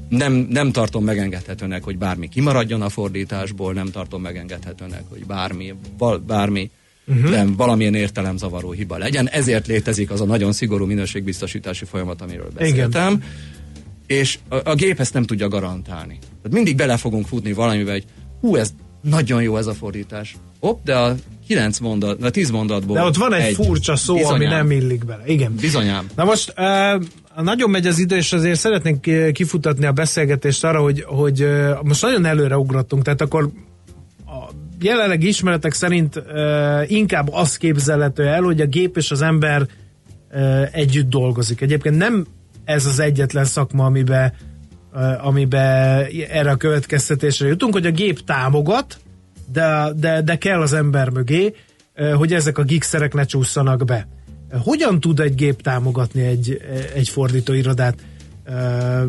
Nem, 0.09 0.33
nem 0.33 0.71
tartom 0.71 1.03
megengedhetőnek, 1.03 1.83
hogy 1.83 1.97
bármi 1.97 2.29
kimaradjon 2.29 2.81
a 2.81 2.89
fordításból, 2.89 3.73
nem 3.73 3.91
tartom 3.91 4.21
megengedhetőnek, 4.21 5.03
hogy 5.09 5.25
bármi, 5.25 5.73
val, 5.97 6.17
bármi 6.17 6.69
uh-huh. 7.07 7.29
nem, 7.29 7.55
valamilyen 7.55 7.95
értelemzavaró 7.95 8.71
hiba 8.71 8.97
legyen. 8.97 9.29
Ezért 9.29 9.67
létezik 9.67 10.11
az 10.11 10.21
a 10.21 10.25
nagyon 10.25 10.51
szigorú 10.51 10.85
minőségbiztosítási 10.85 11.85
folyamat, 11.85 12.21
amiről 12.21 12.49
beszéltem. 12.55 13.13
Igen 13.13 13.23
és 14.07 14.39
a, 14.49 14.69
a 14.69 14.75
gép 14.75 14.99
ezt 14.99 15.13
nem 15.13 15.23
tudja 15.23 15.47
garantálni. 15.47 16.17
Tehát 16.47 16.63
mindig 16.63 16.85
bele 16.85 16.97
fogunk 16.97 17.27
futni 17.27 17.53
valamivel, 17.53 17.93
hogy 17.93 18.05
hú, 18.41 18.55
ez 18.55 18.73
nagyon 19.01 19.41
jó 19.41 19.57
ez 19.57 19.67
a 19.67 19.73
fordítás. 19.73 20.35
Hopp, 20.59 20.83
de 20.83 20.95
a 20.95 21.15
kilenc 21.47 21.79
mondat, 21.79 22.23
a 22.23 22.29
tíz 22.29 22.49
mondatból 22.49 22.95
De 22.95 23.03
ott 23.03 23.15
van 23.15 23.33
egy, 23.33 23.41
egy 23.41 23.55
furcsa 23.55 23.95
szó, 23.95 24.13
Bizonyám. 24.13 24.35
ami 24.35 24.45
nem 24.45 24.71
illik 24.71 25.05
bele. 25.05 25.23
Igen. 25.25 25.55
Bizonyám. 25.55 26.07
Na 26.15 26.23
most 26.23 26.53
uh, 26.57 27.43
nagyon 27.43 27.69
megy 27.69 27.87
az 27.87 27.99
idő, 27.99 28.15
és 28.15 28.33
azért 28.33 28.59
szeretnénk 28.59 29.31
kifutatni 29.31 29.85
a 29.85 29.91
beszélgetést 29.91 30.63
arra, 30.63 30.81
hogy, 30.81 31.03
hogy 31.07 31.43
uh, 31.43 31.83
most 31.83 32.01
nagyon 32.01 32.25
előre 32.25 32.57
ugrottunk, 32.57 33.03
tehát 33.03 33.21
akkor 33.21 33.49
a 34.25 34.49
jelenlegi 34.81 35.27
ismeretek 35.27 35.73
szerint 35.73 36.15
uh, 36.15 36.91
inkább 36.91 37.29
az 37.31 37.57
képzelhető 37.57 38.23
el, 38.27 38.41
hogy 38.41 38.61
a 38.61 38.65
gép 38.65 38.97
és 38.97 39.11
az 39.11 39.21
ember 39.21 39.67
uh, 40.31 40.67
együtt 40.71 41.09
dolgozik. 41.09 41.61
Egyébként 41.61 41.97
nem 41.97 42.25
ez 42.65 42.85
az 42.85 42.99
egyetlen 42.99 43.45
szakma, 43.45 43.85
amiben 43.85 44.33
amiben 45.21 46.05
erre 46.29 46.51
a 46.51 46.55
következtetésre 46.55 47.47
jutunk, 47.47 47.73
hogy 47.73 47.85
a 47.85 47.91
gép 47.91 48.23
támogat, 48.23 48.97
de, 49.51 49.91
de, 49.95 50.21
de 50.21 50.37
kell 50.37 50.61
az 50.61 50.73
ember 50.73 51.09
mögé, 51.09 51.53
hogy 52.15 52.33
ezek 52.33 52.57
a 52.57 52.63
gigszerek 52.63 53.13
ne 53.13 53.23
csúszanak 53.23 53.85
be. 53.85 54.07
Hogyan 54.63 54.99
tud 54.99 55.19
egy 55.19 55.35
gép 55.35 55.61
támogatni 55.61 56.21
egy, 56.21 56.61
egy 56.93 57.09
fordítóirodát? 57.09 57.95
Uh, 58.49 59.03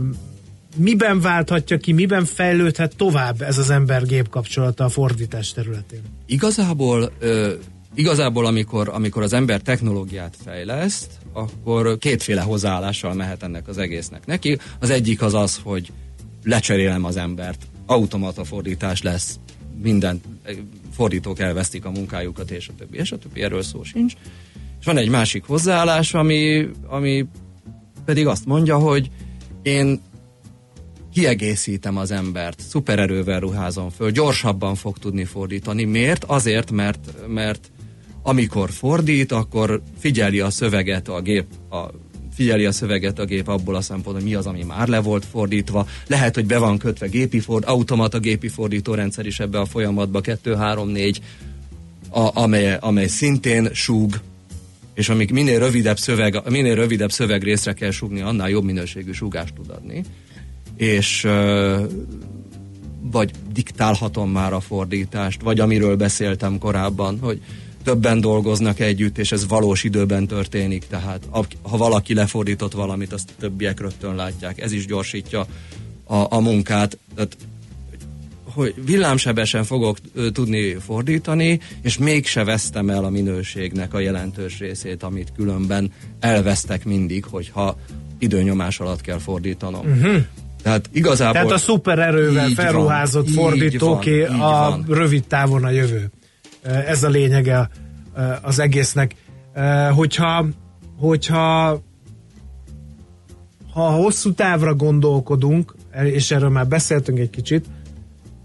miben 0.76 1.20
válthatja 1.20 1.76
ki, 1.76 1.92
miben 1.92 2.24
fejlődhet 2.24 2.96
tovább 2.96 3.42
ez 3.42 3.58
az 3.58 3.70
ember-gép 3.70 4.28
kapcsolata 4.28 4.84
a 4.84 4.88
fordítás 4.88 5.52
területén? 5.52 6.00
Igazából, 6.26 7.12
ö, 7.18 7.52
igazából 7.94 8.46
amikor, 8.46 8.88
amikor 8.88 9.22
az 9.22 9.32
ember 9.32 9.60
technológiát 9.60 10.36
fejleszt, 10.44 11.12
akkor 11.32 11.98
kétféle 11.98 12.40
hozzáállással 12.40 13.14
mehet 13.14 13.42
ennek 13.42 13.68
az 13.68 13.78
egésznek 13.78 14.26
neki. 14.26 14.58
Az 14.78 14.90
egyik 14.90 15.22
az 15.22 15.34
az, 15.34 15.60
hogy 15.62 15.92
lecserélem 16.44 17.04
az 17.04 17.16
embert, 17.16 17.66
automata 17.86 18.44
fordítás 18.44 19.02
lesz, 19.02 19.38
minden 19.82 20.20
fordítók 20.94 21.38
elvesztik 21.38 21.84
a 21.84 21.90
munkájukat, 21.90 22.50
és 22.50 22.68
a 22.68 22.72
többi, 22.78 22.96
és 22.96 23.12
a 23.12 23.18
többi, 23.18 23.42
erről 23.42 23.62
szó 23.62 23.82
sincs. 23.82 24.12
És 24.80 24.84
van 24.84 24.96
egy 24.96 25.08
másik 25.08 25.44
hozzáállás, 25.44 26.14
ami, 26.14 26.68
ami 26.86 27.26
pedig 28.04 28.26
azt 28.26 28.46
mondja, 28.46 28.78
hogy 28.78 29.10
én 29.62 30.00
kiegészítem 31.12 31.96
az 31.96 32.10
embert, 32.10 32.60
szupererővel 32.60 33.40
ruházom 33.40 33.90
föl, 33.90 34.10
gyorsabban 34.10 34.74
fog 34.74 34.98
tudni 34.98 35.24
fordítani. 35.24 35.84
Miért? 35.84 36.24
Azért, 36.24 36.70
mert, 36.70 37.14
mert 37.26 37.70
amikor 38.28 38.70
fordít, 38.70 39.32
akkor 39.32 39.82
figyeli 39.98 40.40
a 40.40 40.50
szöveget 40.50 41.08
a 41.08 41.20
gép, 41.20 41.44
a, 41.70 41.76
figyeli 42.34 42.64
a 42.64 42.72
szöveget 42.72 43.18
a 43.18 43.24
gép 43.24 43.48
abból 43.48 43.74
a 43.74 43.80
szempontból, 43.80 44.14
hogy 44.14 44.24
mi 44.24 44.34
az, 44.34 44.46
ami 44.46 44.62
már 44.62 44.88
le 44.88 45.00
volt 45.00 45.24
fordítva. 45.30 45.86
Lehet, 46.06 46.34
hogy 46.34 46.46
be 46.46 46.58
van 46.58 46.78
kötve 46.78 47.06
gépi 47.06 47.40
ford, 47.40 47.64
automata 47.66 48.18
gépi 48.18 48.48
fordítórendszer 48.48 49.26
is 49.26 49.40
ebbe 49.40 49.58
a 49.58 49.64
folyamatba, 49.64 50.20
2, 50.20 50.54
3, 50.54 50.88
4, 50.88 51.20
a, 52.10 52.40
amely, 52.40 52.76
amely 52.80 53.06
szintén 53.06 53.68
súg, 53.72 54.20
és 54.94 55.08
amik 55.08 55.32
minél 55.32 55.58
rövidebb 55.58 55.98
szöveg, 55.98 56.50
minél 56.50 56.74
rövidebb 56.74 57.12
szöveg 57.12 57.42
részre 57.42 57.72
kell 57.72 57.90
súgni, 57.90 58.20
annál 58.20 58.48
jobb 58.48 58.64
minőségű 58.64 59.12
súgást 59.12 59.54
tud 59.54 59.70
adni. 59.70 60.02
És 60.76 61.26
vagy 63.00 63.30
diktálhatom 63.52 64.30
már 64.30 64.52
a 64.52 64.60
fordítást, 64.60 65.42
vagy 65.42 65.60
amiről 65.60 65.96
beszéltem 65.96 66.58
korábban, 66.58 67.18
hogy 67.20 67.40
többen 67.88 68.20
dolgoznak 68.20 68.80
együtt, 68.80 69.18
és 69.18 69.32
ez 69.32 69.46
valós 69.46 69.84
időben 69.84 70.26
történik, 70.26 70.86
tehát 70.86 71.28
ha 71.62 71.76
valaki 71.76 72.14
lefordított 72.14 72.72
valamit, 72.72 73.12
azt 73.12 73.30
a 73.30 73.40
többiek 73.40 73.80
rögtön 73.80 74.14
látják. 74.14 74.60
Ez 74.60 74.72
is 74.72 74.86
gyorsítja 74.86 75.46
a, 76.04 76.26
a 76.28 76.40
munkát. 76.40 76.98
Tehát, 77.14 77.36
hogy 78.44 78.74
villámsebesen 78.84 79.64
fogok 79.64 79.98
tudni 80.32 80.74
fordítani, 80.74 81.60
és 81.82 81.98
mégse 81.98 82.44
vesztem 82.44 82.90
el 82.90 83.04
a 83.04 83.10
minőségnek 83.10 83.94
a 83.94 83.98
jelentős 83.98 84.58
részét, 84.58 85.02
amit 85.02 85.32
különben 85.36 85.92
elvesztek 86.20 86.84
mindig, 86.84 87.24
hogyha 87.24 87.78
időnyomás 88.18 88.80
alatt 88.80 89.00
kell 89.00 89.18
fordítanom. 89.18 89.86
Uh-huh. 89.86 90.16
Tehát 90.62 90.88
igazából... 90.92 91.32
Tehát 91.32 91.50
a 91.50 91.58
szupererővel 91.58 92.48
felruházott 92.48 93.30
fordítóké 93.30 94.24
a 94.24 94.36
van. 94.38 94.84
rövid 94.88 95.24
távon 95.26 95.64
a 95.64 95.70
jövő. 95.70 96.10
Ez 96.86 97.02
a 97.02 97.08
lényege 97.08 97.70
az 98.42 98.58
egésznek. 98.58 99.14
Hogyha, 99.94 100.46
hogyha 100.98 101.80
ha 103.72 103.90
hosszú 103.90 104.32
távra 104.32 104.74
gondolkodunk, 104.74 105.74
és 106.02 106.30
erről 106.30 106.48
már 106.48 106.66
beszéltünk 106.66 107.18
egy 107.18 107.30
kicsit, 107.30 107.66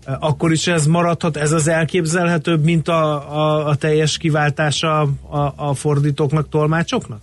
akkor 0.05 0.51
is 0.51 0.67
ez 0.67 0.86
maradhat, 0.86 1.38
ez 1.38 1.51
az 1.51 1.67
elképzelhetőbb, 1.67 2.63
mint 2.63 2.88
a, 2.88 3.34
a, 3.38 3.67
a 3.67 3.76
teljes 3.76 4.17
kiváltása 4.17 5.01
a, 5.30 5.53
a 5.55 5.74
fordítóknak, 5.74 6.49
tolmácsoknak? 6.49 7.21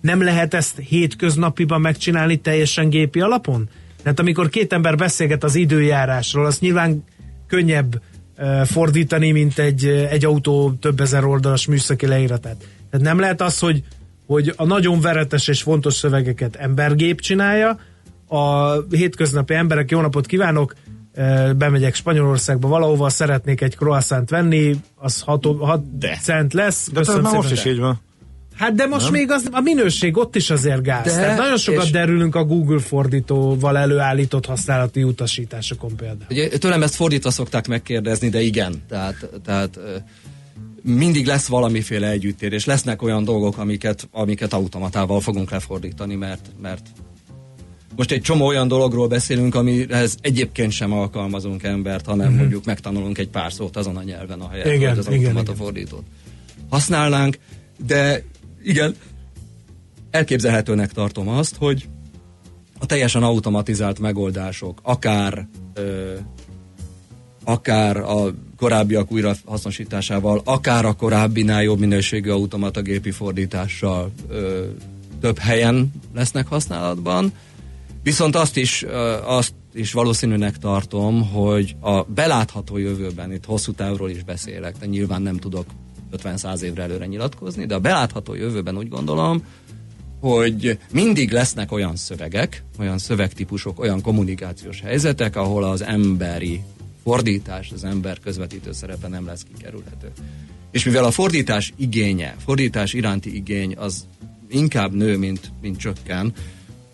Nem 0.00 0.22
lehet 0.22 0.54
ezt 0.54 0.78
hétköznapiban 0.78 1.80
megcsinálni 1.80 2.36
teljesen 2.36 2.88
gépi 2.88 3.20
alapon? 3.20 3.68
Tehát 4.02 4.18
amikor 4.18 4.48
két 4.48 4.72
ember 4.72 4.96
beszélget 4.96 5.44
az 5.44 5.54
időjárásról, 5.54 6.46
az 6.46 6.58
nyilván 6.58 7.04
könnyebb 7.46 8.00
fordítani, 8.64 9.30
mint 9.30 9.58
egy, 9.58 9.86
egy 9.86 10.24
autó 10.24 10.72
több 10.80 11.00
ezer 11.00 11.24
oldalas 11.24 11.66
műszaki 11.66 12.06
leíratát. 12.06 12.56
Tehát 12.90 13.06
nem 13.06 13.18
lehet 13.18 13.40
az, 13.40 13.58
hogy, 13.58 13.82
hogy 14.26 14.52
a 14.56 14.64
nagyon 14.64 15.00
veretes 15.00 15.48
és 15.48 15.62
fontos 15.62 15.94
szövegeket 15.94 16.56
embergép 16.56 17.20
csinálja, 17.20 17.78
a 18.28 18.72
hétköznapi 18.90 19.54
emberek, 19.54 19.90
jó 19.90 20.00
napot 20.00 20.26
kívánok, 20.26 20.74
bemegyek 21.56 21.94
Spanyolországba 21.94 22.68
valahova, 22.68 23.08
szeretnék 23.08 23.60
egy 23.60 23.76
croissant 23.76 24.30
venni, 24.30 24.74
az 24.96 25.20
6 25.20 25.46
cent 26.20 26.52
lesz. 26.52 26.90
De 26.92 27.00
ez 27.00 27.08
már 27.08 27.32
most 27.32 27.50
is 27.50 27.64
így 27.64 27.78
van. 27.78 28.00
Hát 28.60 28.74
de 28.74 28.86
most 28.86 29.04
nem? 29.04 29.12
még 29.12 29.30
az, 29.30 29.48
a 29.50 29.60
minőség 29.60 30.16
ott 30.16 30.36
is 30.36 30.50
azért 30.50 30.82
gáz. 30.82 31.04
De, 31.04 31.10
Tehát 31.10 31.38
nagyon 31.38 31.56
sokat 31.56 31.84
és... 31.84 31.90
derülünk 31.90 32.34
a 32.34 32.44
Google 32.44 32.78
fordítóval 32.78 33.78
előállított 33.78 34.46
használati 34.46 35.02
utasításokon 35.02 35.96
például. 35.96 36.26
Ugye, 36.30 36.48
tőlem 36.48 36.82
ezt 36.82 36.94
fordítva 36.94 37.30
szokták 37.30 37.68
megkérdezni, 37.68 38.28
de 38.28 38.40
igen. 38.40 38.82
Tehát, 38.88 39.30
tehát 39.44 39.78
mindig 40.82 41.26
lesz 41.26 41.46
valamiféle 41.46 42.10
együttérés. 42.10 42.64
Lesznek 42.64 43.02
olyan 43.02 43.24
dolgok, 43.24 43.58
amiket, 43.58 44.08
amiket 44.12 44.52
automatával 44.52 45.20
fogunk 45.20 45.50
lefordítani, 45.50 46.14
mert, 46.14 46.50
mert 46.62 46.86
most 47.96 48.10
egy 48.10 48.22
csomó 48.22 48.46
olyan 48.46 48.68
dologról 48.68 49.08
beszélünk, 49.08 49.54
amihez 49.54 50.16
egyébként 50.20 50.72
sem 50.72 50.92
alkalmazunk 50.92 51.62
embert, 51.62 52.06
hanem 52.06 52.26
uh-huh. 52.26 52.40
mondjuk 52.40 52.64
megtanulunk 52.64 53.18
egy 53.18 53.28
pár 53.28 53.52
szót 53.52 53.76
azon 53.76 53.96
a 53.96 54.02
nyelven, 54.02 54.40
a 54.40 54.48
helyet, 54.50 54.66
igen, 54.66 54.88
hogy 54.88 54.98
az 54.98 55.06
automata 55.06 55.54
fordítót 55.54 56.04
használnánk, 56.68 57.38
de 57.86 58.22
igen, 58.62 58.94
elképzelhetőnek 60.10 60.92
tartom 60.92 61.28
azt, 61.28 61.56
hogy 61.56 61.88
a 62.78 62.86
teljesen 62.86 63.22
automatizált 63.22 63.98
megoldások, 63.98 64.80
akár 64.82 65.48
ö, 65.74 66.14
akár 67.44 67.96
a 67.96 68.34
korábbiak 68.56 69.12
újrahasznosításával, 69.12 70.40
akár 70.44 70.84
a 70.84 70.92
korábbinál 70.92 71.62
jobb 71.62 71.78
minőségű 71.78 72.30
automata 72.30 72.82
gépi 72.82 73.10
fordítással 73.10 74.10
ö, 74.28 74.66
több 75.20 75.38
helyen 75.38 75.92
lesznek 76.14 76.46
használatban. 76.46 77.32
Viszont 78.02 78.36
azt 78.36 78.56
is, 78.56 78.82
ö, 78.82 79.16
azt 79.24 79.52
is 79.72 79.92
valószínűnek 79.92 80.58
tartom, 80.58 81.30
hogy 81.30 81.76
a 81.80 82.02
belátható 82.02 82.76
jövőben, 82.76 83.32
itt 83.32 83.44
hosszú 83.44 83.72
távról 83.72 84.10
is 84.10 84.22
beszélek, 84.22 84.76
de 84.78 84.86
nyilván 84.86 85.22
nem 85.22 85.36
tudok 85.36 85.66
50-100 86.16 86.60
évre 86.60 86.82
előre 86.82 87.06
nyilatkozni, 87.06 87.66
de 87.66 87.74
a 87.74 87.80
belátható 87.80 88.34
jövőben 88.34 88.76
úgy 88.76 88.88
gondolom, 88.88 89.44
hogy 90.20 90.78
mindig 90.92 91.32
lesznek 91.32 91.72
olyan 91.72 91.96
szövegek, 91.96 92.62
olyan 92.78 92.98
szövegtípusok, 92.98 93.78
olyan 93.80 94.00
kommunikációs 94.00 94.80
helyzetek, 94.80 95.36
ahol 95.36 95.64
az 95.64 95.82
emberi 95.82 96.60
fordítás, 97.02 97.70
az 97.72 97.84
ember 97.84 98.18
közvetítő 98.20 98.72
szerepe 98.72 99.08
nem 99.08 99.26
lesz 99.26 99.46
kikerülhető. 99.54 100.12
És 100.70 100.84
mivel 100.84 101.04
a 101.04 101.10
fordítás 101.10 101.72
igénye, 101.76 102.36
fordítás 102.44 102.92
iránti 102.92 103.34
igény 103.34 103.74
az 103.76 104.06
inkább 104.48 104.92
nő, 104.92 105.16
mint, 105.16 105.52
mint 105.60 105.78
csökken, 105.78 106.32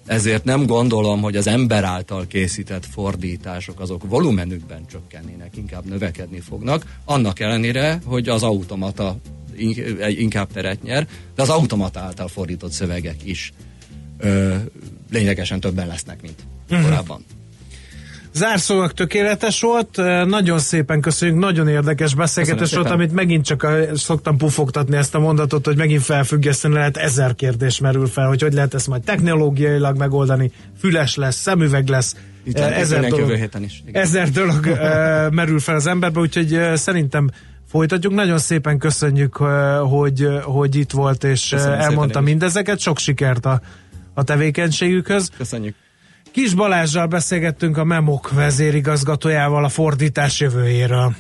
ezért 0.07 0.45
nem 0.45 0.67
gondolom, 0.67 1.23
hogy 1.23 1.37
az 1.37 1.47
ember 1.47 1.85
által 1.85 2.27
készített 2.27 2.87
fordítások 2.87 3.81
azok 3.81 4.09
volumenükben 4.09 4.87
csökkennének, 4.87 5.57
inkább 5.57 5.85
növekedni 5.85 6.41
fognak, 6.41 6.97
annak 7.05 7.41
ellenére, 7.41 8.01
hogy 8.05 8.29
az 8.29 8.43
automata 8.43 9.17
inkább 10.09 10.53
teret 10.53 10.83
nyer, 10.83 11.07
de 11.35 11.43
az 11.43 11.49
automata 11.49 12.01
által 12.01 12.29
fordított 12.29 12.71
szövegek 12.71 13.25
is 13.25 13.53
ö, 14.19 14.57
lényegesen 15.11 15.61
többen 15.61 15.87
lesznek, 15.87 16.23
mint 16.23 16.47
uh-huh. 16.71 16.89
korábban. 16.89 17.25
Zárszónak 18.37 18.93
tökéletes 18.93 19.61
volt, 19.61 19.97
nagyon 20.27 20.59
szépen 20.59 21.01
köszönjük, 21.01 21.39
nagyon 21.39 21.69
érdekes 21.69 22.15
beszélgetés 22.15 22.75
volt, 22.75 22.91
amit 22.91 23.13
megint 23.13 23.45
csak 23.45 23.63
a, 23.63 23.77
szoktam 23.95 24.37
pufogtatni 24.37 24.97
ezt 24.97 25.15
a 25.15 25.19
mondatot, 25.19 25.67
hogy 25.67 25.77
megint 25.77 26.03
felfüggeszteni 26.03 26.75
lehet, 26.75 26.97
ezer 26.97 27.35
kérdés 27.35 27.79
merül 27.79 28.07
fel, 28.07 28.27
hogy 28.27 28.43
hogy 28.43 28.53
lehet 28.53 28.75
ezt 28.75 28.87
majd 28.87 29.03
technológiailag 29.03 29.97
megoldani, 29.97 30.51
füles 30.79 31.15
lesz, 31.15 31.37
szemüveg 31.37 31.89
lesz, 31.89 32.17
Itt 32.45 32.59
ezer 32.59 33.05
dolog, 33.05 33.51
is. 33.61 33.83
Igen. 33.87 34.03
ezer 34.03 34.31
dolog 34.31 34.67
merül 35.33 35.61
fel 35.61 35.75
az 35.75 35.87
emberbe, 35.87 36.21
úgyhogy 36.21 36.61
szerintem 36.75 37.31
folytatjuk. 37.69 38.13
Nagyon 38.13 38.39
szépen 38.39 38.79
köszönjük, 38.79 39.37
hogy, 39.89 40.29
hogy 40.43 40.75
itt 40.77 40.91
volt 40.91 41.25
és 41.25 41.49
Köszönöm 41.49 41.79
elmondta 41.79 42.21
mindezeket. 42.21 42.79
Sok 42.79 42.99
sikert 42.99 43.47
a, 43.47 43.61
a 44.15 44.25
tevékenységükhöz. 44.25 45.31
Köszönjük. 45.37 45.75
Kis 46.37 46.55
Balázsral 46.55 47.07
beszélgettünk 47.07 47.77
a 47.77 47.85
Memok 47.85 48.33
vezérigazgatójával 48.33 49.65
a 49.65 49.69
fordítás 49.69 50.41
jövőjéről. 50.41 51.15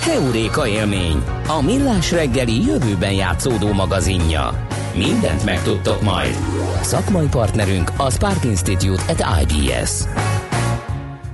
Heuréka 0.00 0.66
élmény, 0.66 1.22
a 1.46 1.62
millás 1.62 2.12
reggeli 2.12 2.64
jövőben 2.64 3.12
játszódó 3.12 3.72
magazinja. 3.72 4.66
Mindent 4.96 5.44
megtudtok 5.44 6.02
majd. 6.02 6.36
Szakmai 6.80 7.26
partnerünk 7.26 7.90
a 7.96 8.10
Spark 8.10 8.44
Institute 8.44 9.02
at 9.08 9.24
IBS. 9.42 9.90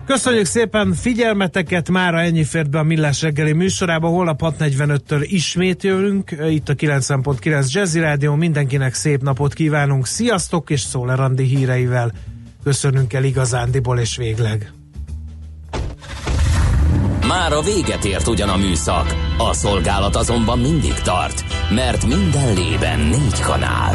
Köszönjük 0.08 0.46
szépen 0.46 0.92
figyelmeteket, 0.92 1.90
mára 1.90 2.20
ennyi 2.20 2.44
fért 2.44 2.70
be 2.70 2.78
a 2.78 2.82
Millás 2.82 3.22
reggeli 3.22 3.52
műsorába, 3.52 4.08
holnap 4.08 4.40
6.45-től 4.42 5.20
ismét 5.22 5.82
jövünk, 5.82 6.30
itt 6.48 6.68
a 6.68 6.74
90.9 6.74 7.72
Jazzy 7.72 8.00
Rádió, 8.00 8.34
mindenkinek 8.34 8.94
szép 8.94 9.22
napot 9.22 9.52
kívánunk, 9.52 10.06
sziasztok, 10.06 10.70
és 10.70 10.80
Szóler 10.80 11.20
Andi 11.20 11.44
híreivel 11.44 12.12
köszönünk 12.64 13.12
el 13.12 13.24
igazándiból 13.24 13.98
és 13.98 14.16
végleg. 14.16 14.72
Már 17.26 17.52
a 17.52 17.62
véget 17.62 18.04
ért 18.04 18.26
ugyan 18.26 18.48
a 18.48 18.56
műszak, 18.56 19.14
a 19.38 19.52
szolgálat 19.52 20.16
azonban 20.16 20.58
mindig 20.58 20.94
tart, 20.94 21.44
mert 21.74 22.06
minden 22.06 22.54
lében 22.54 22.98
négy 23.00 23.40
kanál. 23.40 23.94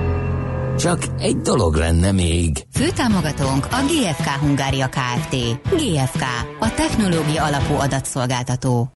Csak 0.81 0.99
egy 1.19 1.37
dolog 1.37 1.75
lenne 1.75 2.11
még. 2.11 2.65
Főtámogatónk 2.73 3.65
a 3.65 3.85
GFK 3.87 4.27
Hungária 4.27 4.89
Kft. 4.89 5.35
GFK, 5.69 6.23
a 6.59 6.73
technológia 6.73 7.43
alapú 7.43 7.73
adatszolgáltató. 7.73 8.89